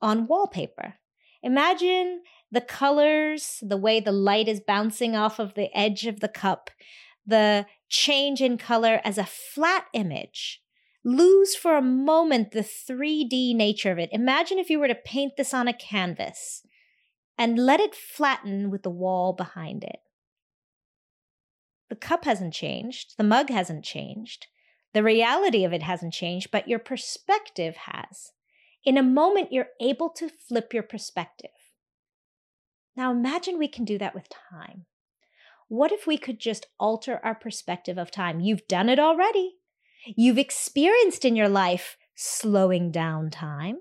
on 0.00 0.26
wallpaper. 0.26 0.94
Imagine 1.42 2.22
the 2.50 2.62
colors, 2.62 3.58
the 3.60 3.76
way 3.76 4.00
the 4.00 4.12
light 4.12 4.48
is 4.48 4.60
bouncing 4.60 5.14
off 5.14 5.38
of 5.38 5.54
the 5.54 5.68
edge 5.76 6.06
of 6.06 6.20
the 6.20 6.28
cup, 6.28 6.70
the 7.26 7.66
change 7.88 8.40
in 8.40 8.56
color 8.56 9.00
as 9.04 9.18
a 9.18 9.26
flat 9.26 9.84
image. 9.92 10.62
Lose 11.04 11.54
for 11.54 11.76
a 11.76 11.82
moment 11.82 12.50
the 12.50 12.60
3D 12.60 13.54
nature 13.54 13.92
of 13.92 13.98
it. 13.98 14.10
Imagine 14.12 14.58
if 14.58 14.68
you 14.68 14.78
were 14.78 14.88
to 14.88 14.94
paint 14.94 15.36
this 15.36 15.54
on 15.54 15.68
a 15.68 15.72
canvas 15.72 16.62
and 17.38 17.58
let 17.58 17.80
it 17.80 17.94
flatten 17.94 18.70
with 18.70 18.82
the 18.82 18.90
wall 18.90 19.32
behind 19.32 19.84
it. 19.84 20.00
The 21.88 21.96
cup 21.96 22.24
hasn't 22.24 22.52
changed, 22.52 23.14
the 23.16 23.24
mug 23.24 23.48
hasn't 23.48 23.84
changed, 23.84 24.46
the 24.92 25.02
reality 25.02 25.64
of 25.64 25.72
it 25.72 25.82
hasn't 25.82 26.12
changed, 26.12 26.50
but 26.50 26.68
your 26.68 26.78
perspective 26.78 27.76
has. 27.76 28.32
In 28.84 28.96
a 28.96 29.02
moment, 29.02 29.52
you're 29.52 29.68
able 29.80 30.10
to 30.10 30.28
flip 30.28 30.74
your 30.74 30.82
perspective. 30.82 31.50
Now 32.96 33.12
imagine 33.12 33.58
we 33.58 33.68
can 33.68 33.84
do 33.84 33.96
that 33.98 34.14
with 34.14 34.28
time. 34.50 34.86
What 35.68 35.92
if 35.92 36.06
we 36.06 36.18
could 36.18 36.40
just 36.40 36.66
alter 36.80 37.20
our 37.22 37.34
perspective 37.34 37.98
of 37.98 38.10
time? 38.10 38.40
You've 38.40 38.66
done 38.66 38.88
it 38.88 38.98
already. 38.98 39.57
You've 40.06 40.38
experienced 40.38 41.24
in 41.24 41.36
your 41.36 41.48
life 41.48 41.96
slowing 42.14 42.90
down 42.90 43.30
time. 43.30 43.78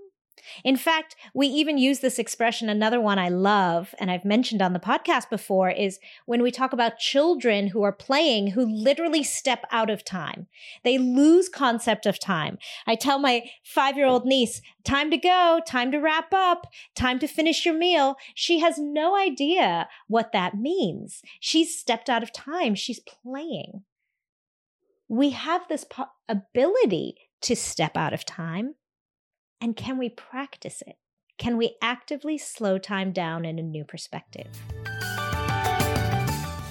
In 0.63 0.77
fact, 0.77 1.15
we 1.33 1.47
even 1.47 1.77
use 1.77 1.99
this 1.99 2.19
expression. 2.19 2.69
Another 2.69 2.99
one 2.99 3.19
I 3.19 3.29
love, 3.29 3.93
and 3.99 4.09
I've 4.09 4.25
mentioned 4.25 4.61
on 4.61 4.73
the 4.73 4.79
podcast 4.79 5.29
before, 5.29 5.69
is 5.69 5.99
when 6.25 6.41
we 6.41 6.51
talk 6.51 6.73
about 6.73 6.99
children 6.99 7.67
who 7.67 7.83
are 7.83 7.91
playing 7.91 8.51
who 8.51 8.65
literally 8.65 9.23
step 9.23 9.65
out 9.71 9.89
of 9.89 10.03
time. 10.03 10.47
They 10.83 10.97
lose 10.97 11.49
concept 11.49 12.05
of 12.05 12.19
time. 12.19 12.57
I 12.85 12.95
tell 12.95 13.19
my 13.19 13.43
five 13.63 13.97
year 13.97 14.07
old 14.07 14.25
niece, 14.25 14.61
time 14.83 15.11
to 15.11 15.17
go, 15.17 15.59
time 15.67 15.91
to 15.91 15.99
wrap 15.99 16.33
up, 16.33 16.67
time 16.95 17.19
to 17.19 17.27
finish 17.27 17.65
your 17.65 17.77
meal. 17.77 18.15
She 18.33 18.59
has 18.59 18.77
no 18.77 19.17
idea 19.17 19.87
what 20.07 20.31
that 20.31 20.55
means. 20.55 21.21
She's 21.39 21.77
stepped 21.77 22.09
out 22.09 22.23
of 22.23 22.31
time. 22.31 22.75
She's 22.75 22.99
playing. 22.99 23.83
We 25.09 25.29
have 25.29 25.61
this 25.69 25.85
po- 25.85 26.09
ability 26.27 27.15
to 27.43 27.55
step 27.55 27.95
out 27.95 28.13
of 28.13 28.25
time 28.25 28.75
and 29.61 29.75
can 29.75 29.97
we 29.97 30.09
practice 30.09 30.83
it? 30.85 30.97
Can 31.37 31.55
we 31.55 31.77
actively 31.81 32.37
slow 32.37 32.77
time 32.77 33.13
down 33.13 33.45
in 33.45 33.57
a 33.57 33.63
new 33.63 33.85
perspective? 33.85 34.47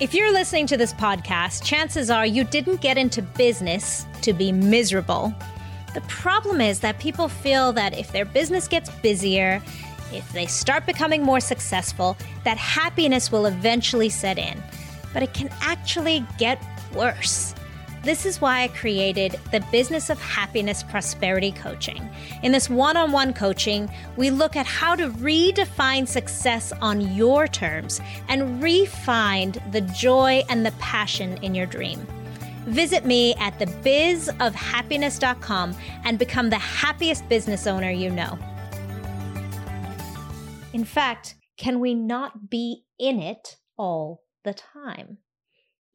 If 0.01 0.13
you're 0.13 0.33
listening 0.33 0.67
to 0.67 0.77
this 0.77 0.93
podcast, 0.93 1.65
chances 1.65 2.11
are 2.11 2.27
you 2.27 2.45
didn't 2.45 2.83
get 2.83 2.99
into 2.99 3.23
business 3.23 4.05
to 4.21 4.35
be 4.35 4.53
miserable. 4.53 5.35
The 5.95 6.03
problem 6.03 6.61
is 6.61 6.81
that 6.81 6.99
people 6.99 7.29
feel 7.29 7.73
that 7.73 7.97
if 7.97 8.13
their 8.13 8.27
business 8.27 8.69
gets 8.69 8.91
busier, 8.97 9.63
if 10.13 10.31
they 10.35 10.45
start 10.45 10.85
becoming 10.85 11.23
more 11.23 11.41
successful, 11.41 12.19
that 12.45 12.59
happiness 12.59 13.33
will 13.33 13.47
eventually 13.47 14.11
set 14.11 14.37
in. 14.37 14.63
But 15.15 15.23
it 15.23 15.33
can 15.33 15.49
actually 15.63 16.27
get 16.37 16.63
worse. 16.95 17.55
This 18.07 18.25
is 18.25 18.41
why 18.41 18.63
I 18.63 18.69
created 18.69 19.33
the 19.51 19.61
Business 19.73 20.09
of 20.11 20.21
Happiness 20.21 20.85
Prosperity 20.85 21.51
Coaching. 21.51 22.09
In 22.45 22.53
this 22.53 22.71
one 22.71 22.97
on 22.97 23.11
one 23.11 23.35
coaching, 23.35 23.91
we 24.17 24.31
look 24.31 24.55
at 24.55 24.65
how 24.65 24.95
to 24.95 25.09
redefine 25.09 26.07
success 26.07 26.73
on 26.81 27.17
your 27.17 27.49
terms 27.49 28.01
and 28.29 28.63
re-find 28.63 29.61
the 29.73 29.81
joy 29.81 30.45
and 30.49 30.65
the 30.65 30.71
passion 30.79 31.37
in 31.43 31.53
your 31.53 31.67
dream. 31.67 31.99
Visit 32.67 33.05
me 33.05 33.35
at 33.41 33.59
thebizofhappiness.com 33.59 35.77
and 36.05 36.17
become 36.17 36.49
the 36.49 36.59
happiest 36.59 37.29
business 37.29 37.67
owner 37.67 37.91
you 37.91 38.11
know. 38.11 38.39
In 40.73 40.85
fact, 40.85 41.35
can 41.57 41.81
we 41.81 41.93
not 41.93 42.49
be 42.49 42.85
in 43.01 43.19
it 43.19 43.57
all 43.77 44.23
the 44.45 44.55
time? 44.55 45.19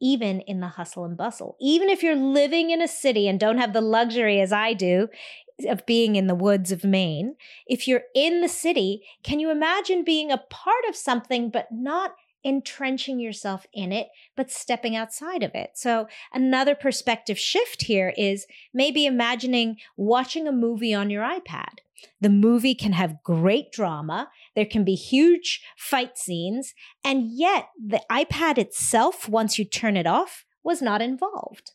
Even 0.02 0.40
in 0.40 0.60
the 0.60 0.68
hustle 0.68 1.04
and 1.04 1.16
bustle. 1.16 1.56
Even 1.60 1.88
if 1.88 2.02
you're 2.02 2.16
living 2.16 2.70
in 2.70 2.82
a 2.82 2.88
city 2.88 3.28
and 3.28 3.38
don't 3.38 3.58
have 3.58 3.72
the 3.72 3.80
luxury 3.80 4.40
as 4.40 4.52
I 4.52 4.74
do 4.74 5.08
of 5.68 5.86
being 5.86 6.16
in 6.16 6.26
the 6.26 6.34
woods 6.34 6.72
of 6.72 6.82
Maine, 6.82 7.36
if 7.66 7.86
you're 7.86 8.02
in 8.14 8.40
the 8.40 8.48
city, 8.48 9.02
can 9.22 9.38
you 9.38 9.50
imagine 9.50 10.04
being 10.04 10.32
a 10.32 10.38
part 10.38 10.84
of 10.88 10.96
something 10.96 11.50
but 11.50 11.68
not 11.70 12.12
entrenching 12.44 13.20
yourself 13.20 13.66
in 13.72 13.92
it, 13.92 14.08
but 14.36 14.50
stepping 14.50 14.96
outside 14.96 15.44
of 15.44 15.54
it. 15.54 15.70
So, 15.74 16.08
another 16.32 16.74
perspective 16.74 17.38
shift 17.38 17.84
here 17.84 18.12
is 18.16 18.46
maybe 18.74 19.06
imagining 19.06 19.76
watching 19.96 20.48
a 20.48 20.52
movie 20.52 20.92
on 20.92 21.08
your 21.08 21.22
iPad. 21.22 21.78
The 22.20 22.28
movie 22.28 22.74
can 22.74 22.92
have 22.92 23.22
great 23.22 23.72
drama, 23.72 24.30
there 24.54 24.66
can 24.66 24.84
be 24.84 24.94
huge 24.94 25.62
fight 25.76 26.18
scenes, 26.18 26.74
and 27.04 27.30
yet 27.30 27.68
the 27.78 28.02
iPad 28.10 28.58
itself, 28.58 29.28
once 29.28 29.58
you 29.58 29.64
turn 29.64 29.96
it 29.96 30.06
off, 30.06 30.44
was 30.62 30.82
not 30.82 31.02
involved. 31.02 31.72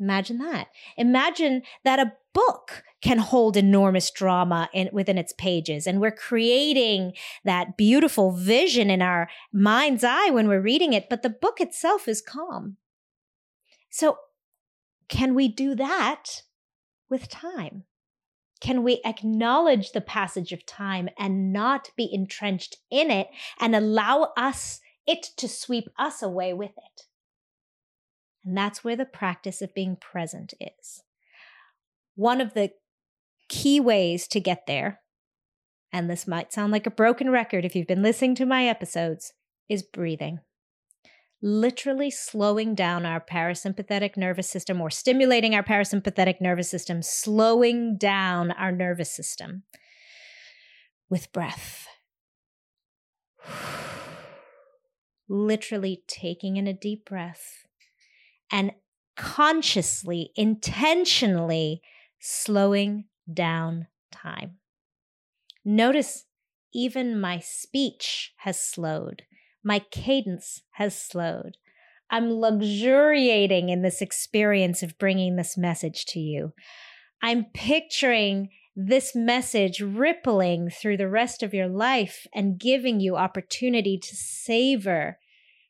Imagine 0.00 0.38
that. 0.38 0.68
Imagine 0.96 1.62
that 1.84 2.00
a 2.00 2.12
book 2.32 2.82
can 3.00 3.18
hold 3.18 3.56
enormous 3.56 4.10
drama 4.10 4.68
in, 4.72 4.88
within 4.92 5.18
its 5.18 5.32
pages. 5.32 5.86
And 5.86 6.00
we're 6.00 6.10
creating 6.10 7.12
that 7.44 7.76
beautiful 7.76 8.32
vision 8.32 8.90
in 8.90 9.00
our 9.00 9.28
mind's 9.52 10.02
eye 10.02 10.30
when 10.30 10.48
we're 10.48 10.60
reading 10.60 10.92
it, 10.92 11.08
but 11.08 11.22
the 11.22 11.30
book 11.30 11.60
itself 11.60 12.08
is 12.08 12.20
calm. 12.20 12.76
So, 13.90 14.18
can 15.08 15.34
we 15.34 15.48
do 15.48 15.74
that 15.76 16.42
with 17.08 17.28
time? 17.28 17.84
Can 18.64 18.82
we 18.82 19.02
acknowledge 19.04 19.92
the 19.92 20.00
passage 20.00 20.50
of 20.50 20.64
time 20.64 21.10
and 21.18 21.52
not 21.52 21.90
be 21.98 22.08
entrenched 22.10 22.78
in 22.90 23.10
it 23.10 23.28
and 23.60 23.76
allow 23.76 24.32
us, 24.38 24.80
it 25.06 25.22
to 25.36 25.48
sweep 25.48 25.90
us 25.98 26.22
away 26.22 26.54
with 26.54 26.70
it? 26.70 27.02
And 28.42 28.56
that's 28.56 28.82
where 28.82 28.96
the 28.96 29.04
practice 29.04 29.60
of 29.60 29.74
being 29.74 29.96
present 29.96 30.54
is. 30.58 31.02
One 32.14 32.40
of 32.40 32.54
the 32.54 32.70
key 33.50 33.80
ways 33.80 34.26
to 34.28 34.40
get 34.40 34.66
there, 34.66 35.00
and 35.92 36.08
this 36.08 36.26
might 36.26 36.50
sound 36.50 36.72
like 36.72 36.86
a 36.86 36.90
broken 36.90 37.28
record 37.28 37.66
if 37.66 37.76
you've 37.76 37.86
been 37.86 38.02
listening 38.02 38.34
to 38.36 38.46
my 38.46 38.66
episodes, 38.66 39.34
is 39.68 39.82
breathing. 39.82 40.38
Literally 41.46 42.10
slowing 42.10 42.74
down 42.74 43.04
our 43.04 43.20
parasympathetic 43.20 44.16
nervous 44.16 44.48
system 44.48 44.80
or 44.80 44.88
stimulating 44.88 45.54
our 45.54 45.62
parasympathetic 45.62 46.40
nervous 46.40 46.70
system, 46.70 47.02
slowing 47.02 47.98
down 47.98 48.50
our 48.52 48.72
nervous 48.72 49.10
system 49.10 49.64
with 51.10 51.30
breath. 51.34 51.86
Literally 55.28 56.02
taking 56.06 56.56
in 56.56 56.66
a 56.66 56.72
deep 56.72 57.04
breath 57.04 57.66
and 58.50 58.72
consciously, 59.14 60.30
intentionally 60.36 61.82
slowing 62.20 63.04
down 63.30 63.88
time. 64.10 64.56
Notice 65.62 66.24
even 66.72 67.20
my 67.20 67.38
speech 67.38 68.32
has 68.38 68.58
slowed, 68.58 69.24
my 69.64 69.80
cadence 69.90 70.62
has 70.72 70.96
slowed. 70.96 71.56
I'm 72.10 72.30
luxuriating 72.30 73.70
in 73.70 73.82
this 73.82 74.02
experience 74.02 74.82
of 74.82 74.98
bringing 74.98 75.36
this 75.36 75.56
message 75.56 76.04
to 76.06 76.20
you. 76.20 76.52
I'm 77.22 77.46
picturing 77.54 78.50
this 78.76 79.14
message 79.14 79.80
rippling 79.80 80.68
through 80.68 80.98
the 80.98 81.08
rest 81.08 81.42
of 81.42 81.54
your 81.54 81.68
life 81.68 82.26
and 82.34 82.58
giving 82.58 83.00
you 83.00 83.16
opportunity 83.16 83.98
to 83.98 84.14
savor 84.16 85.18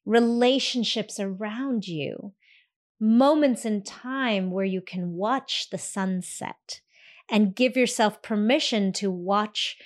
relationships 0.04 1.20
around 1.20 1.86
you, 1.86 2.32
moments 3.00 3.64
in 3.64 3.82
time 3.82 4.50
where 4.50 4.64
you 4.64 4.80
can 4.80 5.12
watch 5.12 5.68
the 5.70 5.78
sunset 5.78 6.80
and 7.30 7.54
give 7.54 7.76
yourself 7.76 8.22
permission 8.22 8.92
to 8.92 9.10
watch 9.10 9.76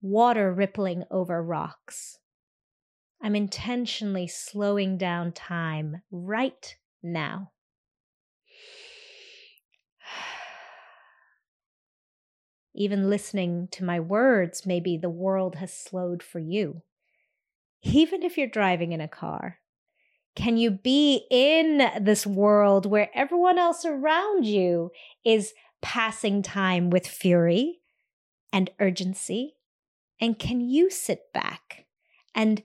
water 0.00 0.52
rippling 0.52 1.04
over 1.10 1.42
rocks. 1.42 2.17
I'm 3.20 3.34
intentionally 3.34 4.28
slowing 4.28 4.96
down 4.96 5.32
time 5.32 6.02
right 6.10 6.76
now. 7.02 7.50
Even 12.74 13.10
listening 13.10 13.68
to 13.72 13.84
my 13.84 14.00
words, 14.00 14.64
maybe 14.64 14.96
the 14.96 15.10
world 15.10 15.56
has 15.56 15.72
slowed 15.72 16.22
for 16.22 16.38
you. 16.38 16.82
Even 17.82 18.22
if 18.22 18.38
you're 18.38 18.46
driving 18.46 18.92
in 18.92 19.00
a 19.00 19.08
car, 19.08 19.58
Can 20.38 20.56
you 20.56 20.70
be 20.70 21.26
in 21.32 21.82
this 22.00 22.24
world 22.24 22.86
where 22.86 23.10
everyone 23.12 23.58
else 23.58 23.84
around 23.84 24.46
you 24.46 24.92
is 25.24 25.52
passing 25.82 26.42
time 26.42 26.90
with 26.90 27.08
fury 27.08 27.80
and 28.52 28.70
urgency? 28.78 29.56
And 30.20 30.38
can 30.38 30.60
you 30.60 30.90
sit 30.90 31.32
back 31.34 31.86
and 32.36 32.62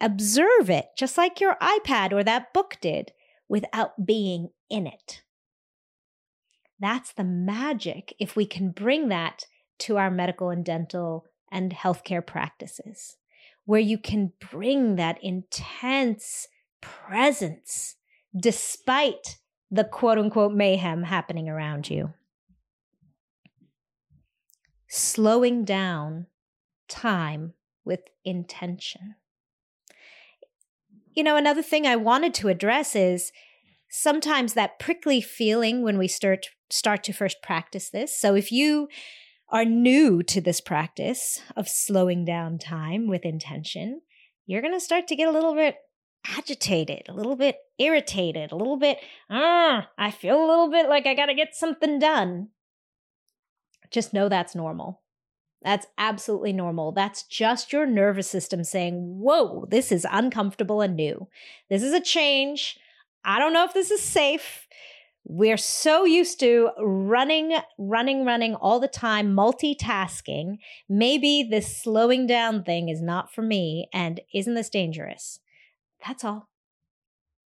observe 0.00 0.70
it, 0.70 0.88
just 0.96 1.18
like 1.18 1.40
your 1.40 1.56
iPad 1.60 2.12
or 2.12 2.22
that 2.24 2.52
book 2.52 2.76
did, 2.80 3.12
without 3.48 4.06
being 4.06 4.50
in 4.70 4.86
it? 4.86 5.22
That's 6.80 7.12
the 7.12 7.24
magic 7.24 8.14
if 8.18 8.36
we 8.36 8.46
can 8.46 8.70
bring 8.70 9.08
that 9.08 9.46
to 9.80 9.96
our 9.96 10.10
medical 10.10 10.50
and 10.50 10.64
dental 10.64 11.26
and 11.50 11.72
healthcare 11.72 12.24
practices, 12.24 13.16
where 13.64 13.80
you 13.80 13.98
can 13.98 14.32
bring 14.50 14.96
that 14.96 15.22
intense 15.22 16.46
presence 16.80 17.96
despite 18.38 19.38
the 19.70 19.84
quote 19.84 20.18
unquote 20.18 20.52
mayhem 20.52 21.02
happening 21.02 21.48
around 21.48 21.90
you. 21.90 22.12
Slowing 24.88 25.64
down 25.64 26.26
time 26.88 27.52
with 27.84 28.00
intention. 28.24 29.16
You 31.18 31.24
know, 31.24 31.34
another 31.34 31.62
thing 31.62 31.84
I 31.84 31.96
wanted 31.96 32.32
to 32.34 32.48
address 32.48 32.94
is 32.94 33.32
sometimes 33.90 34.54
that 34.54 34.78
prickly 34.78 35.20
feeling 35.20 35.82
when 35.82 35.98
we 35.98 36.06
start 36.06 36.46
start 36.70 37.02
to 37.02 37.12
first 37.12 37.42
practice 37.42 37.90
this. 37.90 38.16
So 38.16 38.36
if 38.36 38.52
you 38.52 38.86
are 39.48 39.64
new 39.64 40.22
to 40.22 40.40
this 40.40 40.60
practice 40.60 41.40
of 41.56 41.68
slowing 41.68 42.24
down 42.24 42.56
time 42.60 43.08
with 43.08 43.24
intention, 43.24 44.02
you're 44.46 44.62
going 44.62 44.74
to 44.74 44.78
start 44.78 45.08
to 45.08 45.16
get 45.16 45.26
a 45.26 45.32
little 45.32 45.56
bit 45.56 45.74
agitated, 46.24 47.08
a 47.08 47.14
little 47.14 47.34
bit 47.34 47.56
irritated, 47.80 48.52
a 48.52 48.56
little 48.56 48.78
bit, 48.78 48.98
ah, 49.28 49.88
I 49.98 50.12
feel 50.12 50.38
a 50.38 50.46
little 50.46 50.70
bit 50.70 50.88
like 50.88 51.04
I 51.04 51.14
got 51.14 51.26
to 51.26 51.34
get 51.34 51.52
something 51.52 51.98
done. 51.98 52.50
Just 53.90 54.14
know 54.14 54.28
that's 54.28 54.54
normal. 54.54 55.02
That's 55.62 55.86
absolutely 55.96 56.52
normal. 56.52 56.92
That's 56.92 57.24
just 57.24 57.72
your 57.72 57.86
nervous 57.86 58.28
system 58.28 58.62
saying, 58.64 59.18
Whoa, 59.20 59.66
this 59.68 59.90
is 59.90 60.06
uncomfortable 60.10 60.80
and 60.80 60.96
new. 60.96 61.28
This 61.68 61.82
is 61.82 61.92
a 61.92 62.00
change. 62.00 62.78
I 63.24 63.38
don't 63.38 63.52
know 63.52 63.64
if 63.64 63.74
this 63.74 63.90
is 63.90 64.00
safe. 64.00 64.66
We're 65.24 65.58
so 65.58 66.06
used 66.06 66.40
to 66.40 66.70
running, 66.78 67.54
running, 67.76 68.24
running 68.24 68.54
all 68.54 68.80
the 68.80 68.88
time, 68.88 69.34
multitasking. 69.34 70.56
Maybe 70.88 71.42
this 71.42 71.76
slowing 71.76 72.26
down 72.26 72.62
thing 72.64 72.88
is 72.88 73.02
not 73.02 73.34
for 73.34 73.42
me. 73.42 73.88
And 73.92 74.20
isn't 74.32 74.54
this 74.54 74.70
dangerous? 74.70 75.40
That's 76.06 76.24
all. 76.24 76.48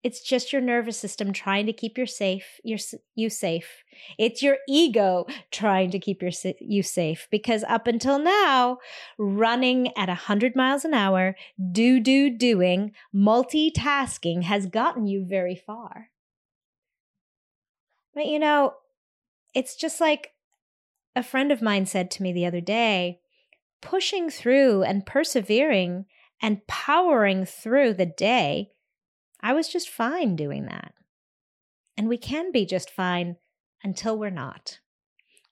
It's 0.02 0.20
just 0.20 0.52
your 0.52 0.62
nervous 0.62 0.98
system 0.98 1.32
trying 1.32 1.66
to 1.66 1.72
keep 1.72 1.96
you 1.96 2.06
safe, 2.06 2.60
your, 2.64 2.78
you 3.14 3.30
safe. 3.30 3.84
It's 4.18 4.42
your 4.42 4.58
ego 4.68 5.26
trying 5.50 5.90
to 5.92 5.98
keep 5.98 6.22
your, 6.22 6.32
you 6.60 6.82
safe 6.82 7.28
because 7.30 7.62
up 7.64 7.86
until 7.86 8.18
now, 8.18 8.78
running 9.16 9.96
at 9.96 10.08
100 10.08 10.56
miles 10.56 10.84
an 10.84 10.92
hour, 10.94 11.36
do, 11.70 12.00
do, 12.00 12.30
doing, 12.30 12.92
multitasking 13.14 14.42
has 14.42 14.66
gotten 14.66 15.06
you 15.06 15.24
very 15.24 15.54
far. 15.54 16.08
But 18.14 18.26
you 18.26 18.38
know, 18.38 18.74
it's 19.54 19.76
just 19.76 20.00
like 20.00 20.32
a 21.14 21.22
friend 21.22 21.52
of 21.52 21.62
mine 21.62 21.86
said 21.86 22.10
to 22.12 22.22
me 22.22 22.32
the 22.32 22.46
other 22.46 22.60
day 22.60 23.20
pushing 23.80 24.30
through 24.30 24.82
and 24.82 25.04
persevering 25.04 26.06
and 26.40 26.66
powering 26.66 27.44
through 27.44 27.94
the 27.94 28.06
day 28.06 28.71
I 29.42 29.52
was 29.52 29.68
just 29.68 29.88
fine 29.88 30.36
doing 30.36 30.66
that. 30.66 30.94
And 31.96 32.08
we 32.08 32.16
can 32.16 32.52
be 32.52 32.64
just 32.64 32.90
fine 32.90 33.36
until 33.82 34.18
we're 34.18 34.30
not. 34.30 34.78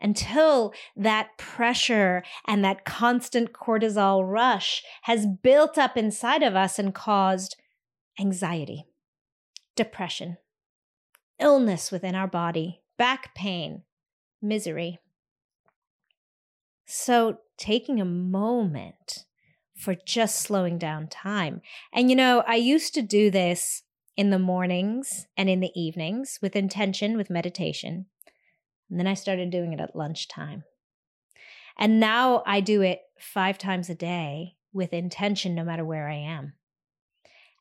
Until 0.01 0.73
that 0.97 1.37
pressure 1.37 2.23
and 2.47 2.65
that 2.65 2.87
constant 2.87 3.53
cortisol 3.53 4.23
rush 4.27 4.83
has 5.03 5.27
built 5.27 5.77
up 5.77 5.97
inside 5.97 6.43
of 6.43 6.57
us 6.57 6.79
and 6.79 6.95
caused 6.95 7.57
anxiety, 8.19 8.87
depression, 9.77 10.39
illness 11.39 11.91
within 11.91 12.15
our 12.15 12.27
body, 12.27 12.81
back 12.97 13.35
pain, 13.35 13.83
misery. 14.41 14.99
So, 16.87 17.39
taking 17.59 18.01
a 18.01 18.07
moment 18.07 19.27
for 19.81 19.95
just 19.95 20.41
slowing 20.41 20.79
down 20.79 21.09
time. 21.09 21.63
And 21.93 22.11
you 22.11 22.17
know, 22.17 22.45
I 22.47 22.57
used 22.57 22.95
to 22.95 23.03
do 23.03 23.31
this 23.31 23.83
in 24.17 24.31
the 24.31 24.39
mornings 24.39 25.27
and 25.37 25.49
in 25.49 25.61
the 25.61 25.73
evenings 25.75 26.39
with 26.43 26.55
intention, 26.55 27.17
with 27.17 27.31
meditation. 27.31 28.07
And 28.91 29.01
then 29.01 29.07
I 29.07 29.15
started 29.15 29.51
doing 29.51 29.73
it 29.73 29.81
at 29.81 29.97
lunchtime. 29.97 30.65
And 31.79 31.99
now 31.99 32.43
I 32.45 32.61
do 32.61 32.83
it 32.83 33.01
five 33.19 33.57
times 33.57 33.89
a 33.89 33.95
day 33.95 34.57
with 34.73 34.93
intention, 34.93 35.55
no 35.55 35.65
matter 35.65 35.85
where 35.85 36.09
I 36.09 36.17
am. 36.17 36.53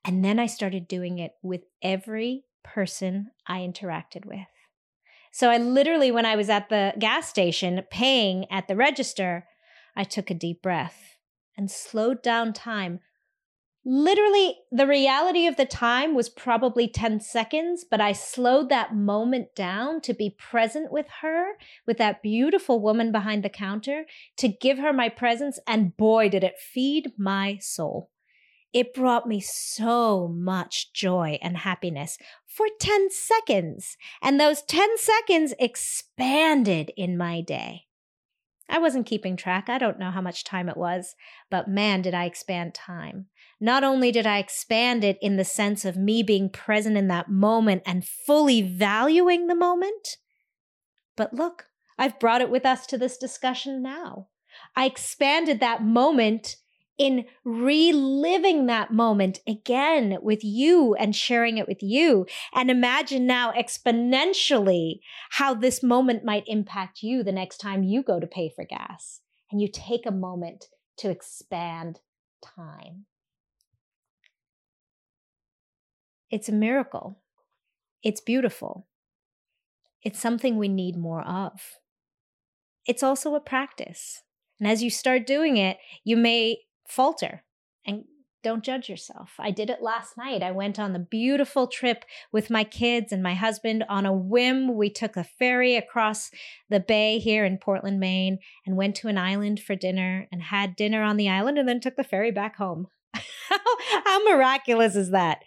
And 0.03 0.25
then 0.25 0.39
I 0.39 0.47
started 0.47 0.87
doing 0.87 1.19
it 1.19 1.31
with 1.41 1.61
every 1.81 2.43
person 2.63 3.31
I 3.47 3.59
interacted 3.59 4.25
with. 4.25 4.47
So 5.31 5.49
I 5.49 5.57
literally, 5.57 6.11
when 6.11 6.25
I 6.25 6.35
was 6.35 6.49
at 6.49 6.69
the 6.69 6.93
gas 6.99 7.29
station 7.29 7.81
paying 7.89 8.45
at 8.51 8.67
the 8.67 8.75
register, 8.75 9.45
I 9.95 10.03
took 10.03 10.29
a 10.29 10.33
deep 10.33 10.61
breath 10.61 11.18
and 11.59 11.69
slowed 11.69 12.21
down 12.23 12.53
time. 12.53 13.01
Literally, 13.83 14.55
the 14.71 14.87
reality 14.87 15.45
of 15.45 15.57
the 15.57 15.65
time 15.65 16.15
was 16.15 16.29
probably 16.29 16.87
10 16.87 17.19
seconds, 17.19 17.83
but 17.89 17.99
I 17.99 18.13
slowed 18.13 18.69
that 18.69 18.95
moment 18.95 19.55
down 19.55 19.99
to 20.01 20.13
be 20.13 20.37
present 20.37 20.89
with 20.89 21.07
her, 21.21 21.57
with 21.85 21.97
that 21.97 22.23
beautiful 22.23 22.81
woman 22.81 23.11
behind 23.11 23.43
the 23.43 23.49
counter, 23.49 24.05
to 24.37 24.47
give 24.47 24.77
her 24.77 24.93
my 24.93 25.09
presence. 25.09 25.59
And 25.67 25.97
boy, 25.97 26.29
did 26.29 26.45
it 26.45 26.55
feed 26.57 27.11
my 27.17 27.57
soul. 27.59 28.09
It 28.71 28.93
brought 28.93 29.27
me 29.27 29.41
so 29.41 30.29
much 30.29 30.93
joy 30.93 31.39
and 31.41 31.57
happiness 31.57 32.17
for 32.45 32.67
10 32.79 33.09
seconds. 33.09 33.97
And 34.21 34.39
those 34.39 34.61
10 34.61 34.97
seconds 34.97 35.53
expanded 35.59 36.93
in 36.95 37.17
my 37.17 37.41
day. 37.41 37.88
I 38.69 38.77
wasn't 38.77 39.07
keeping 39.07 39.35
track. 39.35 39.67
I 39.67 39.77
don't 39.77 39.99
know 39.99 40.11
how 40.11 40.21
much 40.21 40.43
time 40.43 40.69
it 40.69 40.77
was, 40.77 41.15
but 41.49 41.67
man, 41.67 42.01
did 42.01 42.13
I 42.13 42.25
expand 42.25 42.73
time. 42.73 43.25
Not 43.59 43.83
only 43.83 44.11
did 44.11 44.27
I 44.27 44.37
expand 44.37 45.03
it 45.03 45.17
in 45.21 45.37
the 45.37 45.43
sense 45.43 45.83
of 45.83 45.97
me 45.97 46.23
being 46.23 46.49
present 46.49 46.95
in 46.95 47.07
that 47.07 47.29
moment 47.29 47.83
and 47.85 48.05
fully 48.05 48.61
valuing 48.61 49.47
the 49.47 49.55
moment, 49.55 50.17
but 51.15 51.33
look, 51.33 51.65
I've 51.97 52.19
brought 52.19 52.41
it 52.41 52.49
with 52.49 52.65
us 52.65 52.85
to 52.87 52.97
this 52.97 53.17
discussion 53.17 53.81
now. 53.81 54.27
I 54.75 54.85
expanded 54.85 55.59
that 55.59 55.83
moment 55.83 56.55
in 56.99 57.25
reliving 57.45 58.65
that 58.65 58.91
moment 58.91 59.39
again 59.47 60.17
with 60.21 60.43
you 60.43 60.93
and 60.95 61.15
sharing 61.15 61.57
it 61.57 61.67
with 61.67 61.81
you. 61.81 62.27
And 62.53 62.69
imagine 62.69 63.25
now 63.25 63.53
exponentially 63.53 64.99
how 65.31 65.53
this 65.53 65.81
moment 65.81 66.25
might 66.25 66.43
impact 66.45 67.01
you 67.01 67.23
the 67.23 67.31
next 67.31 67.57
time 67.57 67.83
you 67.83 68.03
go 68.03 68.19
to 68.19 68.27
pay 68.27 68.51
for 68.53 68.65
gas 68.65 69.21
and 69.49 69.61
you 69.61 69.69
take 69.71 70.05
a 70.05 70.11
moment 70.11 70.65
to 70.97 71.09
expand 71.09 72.01
time. 72.43 73.05
It's 76.29 76.49
a 76.49 76.53
miracle. 76.53 77.21
It's 78.03 78.21
beautiful. 78.21 78.87
It's 80.03 80.19
something 80.19 80.57
we 80.57 80.67
need 80.67 80.97
more 80.97 81.21
of. 81.21 81.79
It's 82.85 83.03
also 83.03 83.35
a 83.35 83.41
practice. 83.41 84.21
And 84.59 84.69
as 84.69 84.83
you 84.83 84.89
start 84.89 85.25
doing 85.25 85.57
it, 85.57 85.77
you 86.03 86.17
may 86.17 86.57
falter 86.89 87.43
and 87.85 88.03
don't 88.41 88.63
judge 88.63 88.87
yourself. 88.87 89.31
I 89.37 89.51
did 89.51 89.69
it 89.69 89.81
last 89.81 90.17
night. 90.17 90.41
I 90.41 90.51
went 90.51 90.79
on 90.79 90.93
the 90.93 90.99
beautiful 90.99 91.67
trip 91.67 92.05
with 92.31 92.49
my 92.49 92.63
kids 92.63 93.11
and 93.11 93.21
my 93.21 93.33
husband 93.33 93.83
on 93.89 94.05
a 94.05 94.13
whim. 94.13 94.75
We 94.75 94.89
took 94.89 95.17
a 95.17 95.25
ferry 95.25 95.75
across 95.75 96.31
the 96.69 96.79
bay 96.79 97.19
here 97.19 97.43
in 97.43 97.57
Portland, 97.57 97.99
Maine, 97.99 98.39
and 98.65 98.77
went 98.77 98.95
to 98.97 99.09
an 99.09 99.17
island 99.17 99.59
for 99.59 99.75
dinner 99.75 100.27
and 100.31 100.41
had 100.41 100.77
dinner 100.77 101.03
on 101.03 101.17
the 101.17 101.29
island 101.29 101.57
and 101.57 101.67
then 101.67 101.81
took 101.81 101.97
the 101.97 102.03
ferry 102.03 102.31
back 102.31 102.55
home. 102.55 102.87
How 104.05 104.23
miraculous 104.23 104.95
is 104.95 105.11
that? 105.11 105.39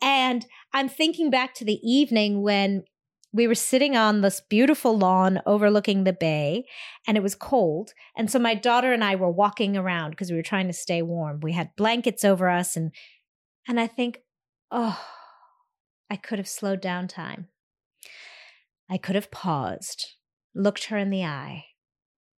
And 0.00 0.46
I'm 0.72 0.88
thinking 0.88 1.30
back 1.30 1.54
to 1.54 1.64
the 1.64 1.80
evening 1.82 2.42
when 2.42 2.84
we 3.32 3.46
were 3.46 3.54
sitting 3.54 3.96
on 3.96 4.20
this 4.20 4.40
beautiful 4.40 4.96
lawn 4.96 5.40
overlooking 5.44 6.04
the 6.04 6.12
bay 6.12 6.64
and 7.06 7.16
it 7.16 7.22
was 7.22 7.34
cold 7.34 7.92
and 8.16 8.30
so 8.30 8.38
my 8.38 8.54
daughter 8.54 8.92
and 8.92 9.04
i 9.04 9.14
were 9.14 9.30
walking 9.30 9.76
around 9.76 10.10
because 10.10 10.30
we 10.30 10.36
were 10.36 10.42
trying 10.42 10.66
to 10.66 10.72
stay 10.72 11.02
warm. 11.02 11.40
We 11.40 11.52
had 11.52 11.76
blankets 11.76 12.24
over 12.24 12.48
us 12.48 12.76
and 12.76 12.92
and 13.66 13.78
i 13.78 13.86
think 13.86 14.20
oh 14.70 15.00
i 16.10 16.16
could 16.16 16.38
have 16.38 16.48
slowed 16.48 16.80
down 16.80 17.08
time. 17.08 17.48
I 18.90 18.96
could 18.96 19.14
have 19.14 19.30
paused 19.30 20.14
looked 20.54 20.84
her 20.84 20.96
in 20.96 21.10
the 21.10 21.24
eye 21.24 21.66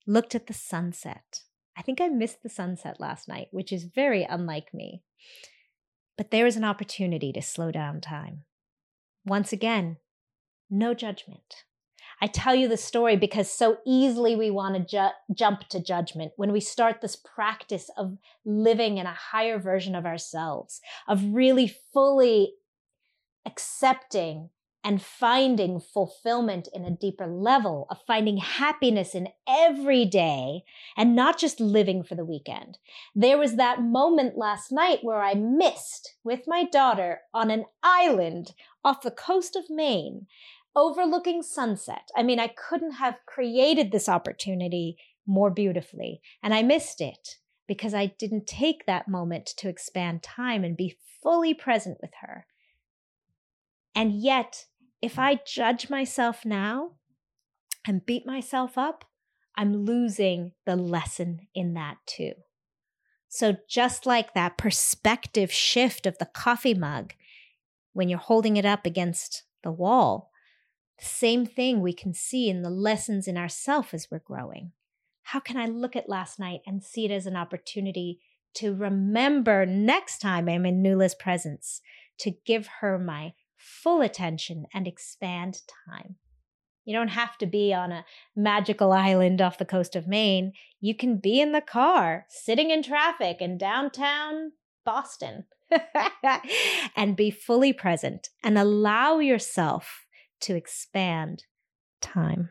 looked 0.07 0.35
at 0.35 0.47
the 0.47 0.55
sunset. 0.55 1.43
I 1.77 1.83
think 1.83 2.01
i 2.01 2.09
missed 2.09 2.43
the 2.43 2.49
sunset 2.49 2.99
last 2.99 3.29
night 3.29 3.49
which 3.51 3.73
is 3.73 3.85
very 3.85 4.25
unlike 4.25 4.73
me. 4.73 5.03
But 6.17 6.33
there 6.33 6.47
is 6.47 6.57
an 6.57 6.65
opportunity 6.65 7.33
to 7.33 7.43
slow 7.43 7.71
down 7.71 8.01
time. 8.01 8.45
Once 9.25 9.53
again, 9.53 9.99
no 10.71 10.95
judgment. 10.95 11.65
I 12.21 12.27
tell 12.27 12.55
you 12.55 12.69
the 12.69 12.77
story 12.77 13.17
because 13.17 13.51
so 13.51 13.79
easily 13.87 14.35
we 14.35 14.51
want 14.51 14.75
to 14.75 14.85
ju- 14.85 15.35
jump 15.35 15.69
to 15.69 15.83
judgment 15.83 16.33
when 16.37 16.51
we 16.51 16.61
start 16.61 17.01
this 17.01 17.17
practice 17.17 17.91
of 17.97 18.19
living 18.45 18.99
in 18.99 19.07
a 19.07 19.15
higher 19.15 19.59
version 19.59 19.95
of 19.95 20.05
ourselves, 20.05 20.81
of 21.07 21.23
really 21.33 21.73
fully 21.93 22.55
accepting 23.47 24.51
and 24.85 25.03
finding 25.03 25.81
fulfillment 25.81 26.69
in 26.73 26.85
a 26.85 26.91
deeper 26.91 27.27
level, 27.27 27.87
of 27.91 27.99
finding 28.07 28.39
happiness 28.39 29.15
in 29.15 29.29
every 29.47 30.05
day 30.05 30.63
and 30.97 31.15
not 31.15 31.39
just 31.39 31.61
living 31.61 32.03
for 32.03 32.15
the 32.15 32.25
weekend. 32.25 32.79
There 33.15 33.39
was 33.39 33.57
that 33.57 33.83
moment 33.83 34.39
last 34.39 34.73
night 34.73 35.01
where 35.03 35.21
I 35.21 35.35
missed 35.35 36.15
with 36.25 36.45
my 36.47 36.65
daughter 36.65 37.21
on 37.35 37.51
an 37.51 37.65
island 37.83 38.55
off 38.85 39.03
the 39.03 39.11
coast 39.11 39.57
of 39.57 39.69
Maine 39.69 40.27
overlooking 40.79 41.43
sunset. 41.43 42.09
I 42.17 42.23
mean, 42.23 42.39
I 42.39 42.49
couldn't 42.49 42.93
have 42.93 43.19
created 43.27 43.91
this 43.91 44.09
opportunity 44.09 44.97
more 45.27 45.51
beautifully. 45.51 46.21
And 46.43 46.55
I 46.55 46.63
missed 46.63 47.01
it 47.01 47.37
because 47.67 47.93
I 47.93 48.07
didn't 48.07 48.47
take 48.47 48.87
that 48.87 49.09
moment 49.09 49.47
to 49.59 49.69
expand 49.69 50.23
time 50.23 50.65
and 50.65 50.77
be 50.77 50.97
fully 51.23 51.53
present 51.53 51.99
with 52.01 52.13
her. 52.23 52.47
And 53.95 54.13
yet, 54.13 54.67
if 55.03 55.19
I 55.19 55.41
judge 55.45 55.91
myself 55.91 56.45
now 56.45 56.93
and 57.87 58.07
beat 58.07 58.25
myself 58.25 58.79
up, 58.79 59.05
I'm 59.57 59.85
losing 59.85 60.53
the 60.65 60.77
lesson 60.77 61.49
in 61.55 61.75
that 61.75 61.97
too. 62.07 62.33
So, 63.29 63.57
just 63.69 64.07
like 64.07 64.33
that 64.33 64.57
perspective 64.57 65.53
shift 65.53 66.07
of 66.07 66.17
the 66.19 66.27
coffee 66.27 66.75
mug 66.75 67.15
when 67.93 68.09
you're 68.09 68.19
holding 68.19 68.57
it 68.57 68.65
up 68.65 68.87
against 68.87 69.43
the 69.63 69.73
wall, 69.73 70.31
same 71.01 71.47
thing 71.47 71.81
we 71.81 71.93
can 71.93 72.13
see 72.13 72.49
in 72.49 72.63
the 72.63 72.71
lessons 72.71 73.29
in 73.29 73.37
ourself 73.37 73.95
as 73.95 74.09
we're 74.11 74.19
growing. 74.19 74.73
How 75.23 75.41
can 75.41 75.57
I 75.57 75.67
look 75.67 75.95
at 75.95 76.09
last 76.09 76.39
night 76.39 76.61
and 76.67 76.83
see 76.83 77.05
it 77.05 77.11
as 77.11 77.27
an 77.27 77.37
opportunity 77.37 78.21
to 78.55 78.75
remember 78.75 79.67
next 79.67 80.19
time 80.19 80.49
I'm 80.49 80.67
in 80.67 80.83
Nula's 80.83 81.15
presence 81.15 81.81
to 82.21 82.33
give 82.45 82.69
her 82.81 82.99
my 82.99 83.35
full 83.57 84.01
attention 84.01 84.67
and 84.73 84.89
expand 84.89 85.63
time? 85.87 86.17
You 86.85 86.95
don't 86.95 87.09
have 87.09 87.37
to 87.39 87.47
be 87.47 87.75
on 87.75 87.93
a 87.93 88.07
magical 88.35 88.93
island 88.93 89.43
off 89.43 89.59
the 89.59 89.67
coast 89.67 89.95
of 89.95 90.09
Maine. 90.09 90.55
You 90.81 90.95
can 90.95 91.19
be 91.19 91.39
in 91.39 91.53
the 91.53 91.61
car, 91.61 92.25
sitting 92.31 92.71
in 92.71 92.83
traffic 92.83 93.43
in 93.43 93.59
downtown 93.59 94.53
Boston, 94.87 95.45
and 96.97 97.15
be 97.15 97.31
fully 97.31 97.75
present 97.75 98.31
and 98.43 98.57
allow 98.57 99.19
yourself 99.19 100.07
to 100.41 100.55
expand 100.55 101.45
time. 102.01 102.51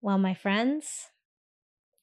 Well, 0.00 0.18
my 0.18 0.34
friends, 0.34 1.10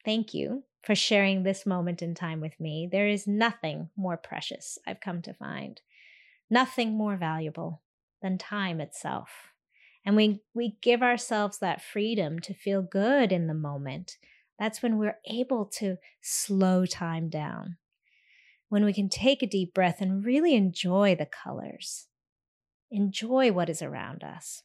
thank 0.03 0.33
you 0.33 0.63
for 0.83 0.95
sharing 0.95 1.43
this 1.43 1.65
moment 1.65 2.01
in 2.01 2.13
time 2.15 2.41
with 2.41 2.59
me. 2.59 2.87
There 2.91 3.07
is 3.07 3.27
nothing 3.27 3.89
more 3.95 4.17
precious, 4.17 4.77
I've 4.85 4.99
come 4.99 5.21
to 5.21 5.33
find, 5.33 5.79
nothing 6.49 6.93
more 6.93 7.15
valuable 7.15 7.81
than 8.21 8.37
time 8.37 8.81
itself. 8.81 9.29
And 10.05 10.17
we, 10.17 10.41
we 10.53 10.77
give 10.81 11.01
ourselves 11.01 11.59
that 11.59 11.81
freedom 11.81 12.39
to 12.39 12.53
feel 12.53 12.81
good 12.81 13.31
in 13.31 13.47
the 13.47 13.53
moment. 13.53 14.17
That's 14.59 14.81
when 14.81 14.97
we're 14.97 15.19
able 15.25 15.65
to 15.77 15.97
slow 16.21 16.85
time 16.85 17.29
down 17.29 17.77
when 18.73 18.83
we 18.83 18.91
can 18.91 19.07
take 19.07 19.43
a 19.43 19.47
deep 19.47 19.71
breath 19.71 20.01
and 20.01 20.25
really 20.25 20.55
enjoy 20.55 21.13
the 21.13 21.27
colors, 21.27 22.07
enjoy 22.89 23.51
what 23.51 23.69
is 23.69 23.83
around 23.83 24.23
us. 24.23 24.63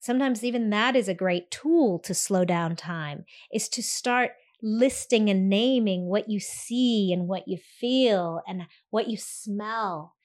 Sometimes 0.00 0.42
even 0.42 0.68
that 0.70 0.96
is 0.96 1.06
a 1.06 1.14
great 1.14 1.48
tool 1.48 2.00
to 2.00 2.12
slow 2.12 2.44
down 2.44 2.74
time, 2.74 3.24
is 3.52 3.68
to 3.68 3.84
start 3.84 4.32
listing 4.60 5.30
and 5.30 5.48
naming 5.48 6.06
what 6.06 6.28
you 6.28 6.40
see 6.40 7.12
and 7.12 7.28
what 7.28 7.46
you 7.46 7.56
feel 7.56 8.40
and 8.48 8.62
what 8.90 9.06
you 9.06 9.16
smell, 9.16 10.16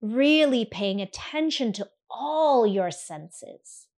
really 0.00 0.64
paying 0.64 1.00
attention 1.00 1.72
to 1.72 1.88
all 2.08 2.64
your 2.68 2.92
senses. 2.92 3.88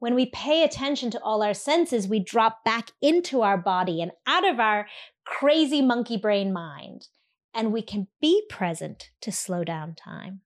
When 0.00 0.16
we 0.16 0.26
pay 0.26 0.64
attention 0.64 1.12
to 1.12 1.22
all 1.22 1.44
our 1.44 1.54
senses, 1.54 2.08
we 2.08 2.18
drop 2.18 2.64
back 2.64 2.90
into 3.00 3.42
our 3.42 3.56
body 3.56 4.02
and 4.02 4.10
out 4.26 4.44
of 4.44 4.58
our 4.58 4.88
crazy 5.24 5.80
monkey 5.80 6.16
brain 6.16 6.52
mind 6.52 7.06
and 7.54 7.72
we 7.72 7.82
can 7.82 8.08
be 8.20 8.42
present 8.48 9.10
to 9.20 9.32
slow 9.32 9.64
down 9.64 9.94
time. 9.94 10.40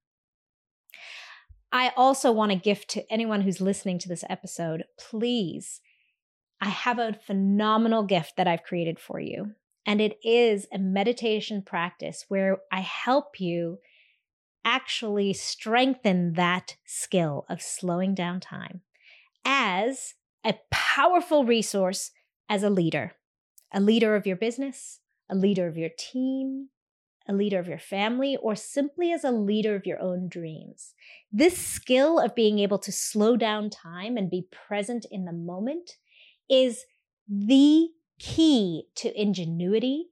I 1.73 1.93
also 1.97 2.31
want 2.31 2.53
to 2.53 2.59
gift 2.59 2.89
to 2.91 3.11
anyone 3.11 3.41
who's 3.41 3.61
listening 3.61 3.99
to 4.01 4.09
this 4.09 4.25
episode, 4.29 4.85
please. 4.99 5.81
I 6.61 6.69
have 6.69 6.99
a 6.99 7.19
phenomenal 7.27 8.03
gift 8.03 8.35
that 8.37 8.47
I've 8.47 8.63
created 8.63 9.01
for 9.01 9.19
you. 9.19 9.53
And 9.85 10.01
it 10.01 10.19
is 10.23 10.67
a 10.73 10.79
meditation 10.79 11.63
practice 11.63 12.27
where 12.29 12.59
I 12.71 12.81
help 12.81 13.41
you 13.41 13.79
actually 14.65 15.33
strengthen 15.33 16.35
that 16.35 16.77
skill 16.85 17.47
of 17.49 17.61
slowing 17.61 18.15
down 18.15 18.39
time 18.39 18.83
as 19.45 20.15
a 20.45 20.55
powerful 20.71 21.45
resource 21.45 22.13
as 22.49 22.63
a 22.63 22.71
leader, 22.71 23.13
a 23.73 23.81
leader 23.81 24.15
of 24.15 24.27
your 24.27 24.37
business, 24.37 25.01
a 25.29 25.35
leader 25.35 25.67
of 25.67 25.77
your 25.77 25.91
team, 25.99 26.69
a 27.33 27.37
leader 27.37 27.59
of 27.59 27.69
your 27.69 27.79
family, 27.79 28.37
or 28.41 28.55
simply 28.55 29.13
as 29.13 29.25
a 29.25 29.31
leader 29.31 29.75
of 29.75 29.87
your 29.87 30.01
own 30.01 30.29
dreams. 30.29 30.95
This 31.33 31.57
skill 31.57 32.19
of 32.19 32.35
being 32.35 32.59
able 32.59 32.79
to 32.81 32.93
slow 32.93 33.37
down 33.37 33.71
time 33.71 34.17
and 34.17 34.31
be 34.31 34.47
present 34.51 35.07
in 35.11 35.25
the 35.25 35.33
moment 35.33 35.97
is 36.49 36.85
the 37.29 37.89
key 38.19 38.85
to 38.97 39.21
ingenuity, 39.21 40.11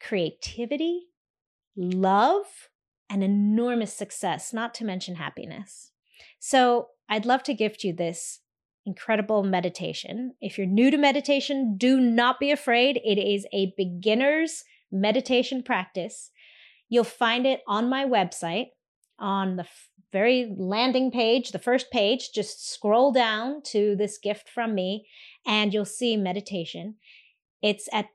creativity, 0.00 1.08
love, 1.76 2.68
and 3.10 3.22
enormous 3.22 3.92
success, 3.92 4.52
not 4.52 4.74
to 4.74 4.84
mention 4.84 5.16
happiness. 5.16 5.90
So, 6.38 6.88
I'd 7.08 7.26
love 7.26 7.42
to 7.44 7.54
gift 7.54 7.84
you 7.84 7.92
this 7.92 8.40
incredible 8.86 9.42
meditation. 9.42 10.34
If 10.40 10.56
you're 10.56 10.66
new 10.66 10.90
to 10.90 10.96
meditation, 10.96 11.76
do 11.76 12.00
not 12.00 12.40
be 12.40 12.50
afraid. 12.50 13.00
It 13.04 13.18
is 13.18 13.46
a 13.52 13.74
beginner's 13.76 14.64
meditation 14.90 15.62
practice 15.62 16.30
You'll 16.92 17.04
find 17.04 17.46
it 17.46 17.62
on 17.66 17.88
my 17.88 18.04
website 18.04 18.66
on 19.18 19.56
the 19.56 19.64
very 20.12 20.54
landing 20.58 21.10
page, 21.10 21.52
the 21.52 21.58
first 21.58 21.90
page. 21.90 22.32
Just 22.34 22.70
scroll 22.70 23.12
down 23.12 23.62
to 23.68 23.96
this 23.96 24.18
gift 24.18 24.50
from 24.50 24.74
me 24.74 25.06
and 25.46 25.72
you'll 25.72 25.86
see 25.86 26.18
meditation. 26.18 26.96
It's 27.62 27.88
at 27.94 28.10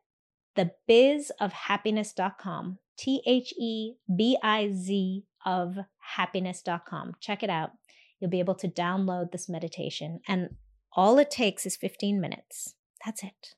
the 0.56 0.74
bizofhappiness.com. 0.88 2.78
T 3.00 3.24
H 3.26 3.52
E 3.58 3.94
B 4.16 4.38
I 4.44 4.72
Z 4.72 5.24
of 5.44 5.80
happiness.com. 6.16 7.16
Check 7.20 7.42
it 7.42 7.50
out. 7.50 7.72
You'll 8.20 8.30
be 8.30 8.38
able 8.38 8.54
to 8.56 8.68
download 8.68 9.32
this 9.32 9.50
meditation, 9.50 10.20
and 10.28 10.50
all 10.96 11.18
it 11.18 11.32
takes 11.32 11.66
is 11.66 11.76
15 11.76 12.22
minutes. 12.22 12.76
That's 13.04 13.24
it. 13.24 13.56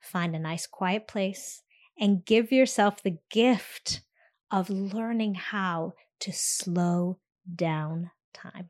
Find 0.00 0.34
a 0.34 0.40
nice 0.40 0.66
quiet 0.66 1.06
place 1.06 1.62
and 1.96 2.24
give 2.24 2.50
yourself 2.50 3.02
the 3.02 3.18
gift 3.30 4.02
of 4.52 4.68
learning 4.68 5.34
how 5.34 5.94
to 6.20 6.30
slow 6.30 7.18
down 7.52 8.10
time. 8.34 8.68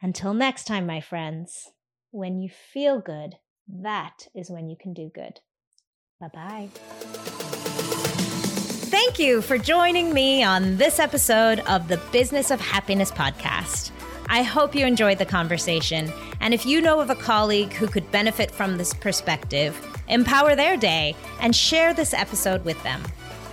Until 0.00 0.32
next 0.32 0.64
time, 0.64 0.86
my 0.86 1.00
friends, 1.00 1.68
when 2.10 2.40
you 2.40 2.48
feel 2.48 3.00
good, 3.00 3.34
that 3.68 4.26
is 4.34 4.50
when 4.50 4.68
you 4.68 4.76
can 4.80 4.94
do 4.94 5.10
good. 5.14 5.40
Bye 6.20 6.30
bye. 6.32 6.68
Thank 8.90 9.18
you 9.18 9.42
for 9.42 9.58
joining 9.58 10.14
me 10.14 10.42
on 10.42 10.78
this 10.78 10.98
episode 10.98 11.60
of 11.60 11.88
the 11.88 12.00
Business 12.10 12.50
of 12.50 12.60
Happiness 12.60 13.12
podcast. 13.12 13.90
I 14.30 14.42
hope 14.42 14.74
you 14.74 14.86
enjoyed 14.86 15.18
the 15.18 15.26
conversation. 15.26 16.10
And 16.40 16.54
if 16.54 16.64
you 16.64 16.80
know 16.80 17.00
of 17.00 17.10
a 17.10 17.14
colleague 17.14 17.72
who 17.74 17.86
could 17.86 18.10
benefit 18.10 18.50
from 18.50 18.78
this 18.78 18.94
perspective, 18.94 19.78
empower 20.08 20.56
their 20.56 20.76
day 20.76 21.14
and 21.40 21.54
share 21.54 21.92
this 21.92 22.14
episode 22.14 22.64
with 22.64 22.82
them 22.82 23.02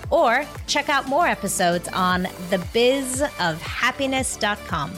or 0.10 0.46
check 0.68 0.90
out 0.90 1.08
more 1.08 1.28
episodes 1.28 1.88
on 1.90 2.24
thebizofhappiness.com. 2.50 4.92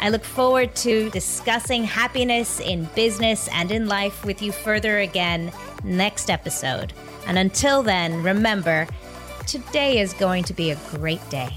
I 0.00 0.08
look 0.08 0.24
forward 0.24 0.74
to 0.76 1.10
discussing 1.10 1.84
happiness 1.84 2.58
in 2.58 2.88
business 2.96 3.48
and 3.52 3.70
in 3.70 3.86
life 3.86 4.24
with 4.24 4.42
you 4.42 4.50
further 4.50 4.98
again 4.98 5.52
next 5.84 6.28
episode. 6.28 6.92
And 7.26 7.38
until 7.38 7.84
then, 7.84 8.20
remember, 8.22 8.88
today 9.46 10.00
is 10.00 10.12
going 10.14 10.42
to 10.44 10.54
be 10.54 10.70
a 10.72 10.76
great 10.90 11.28
day. 11.30 11.56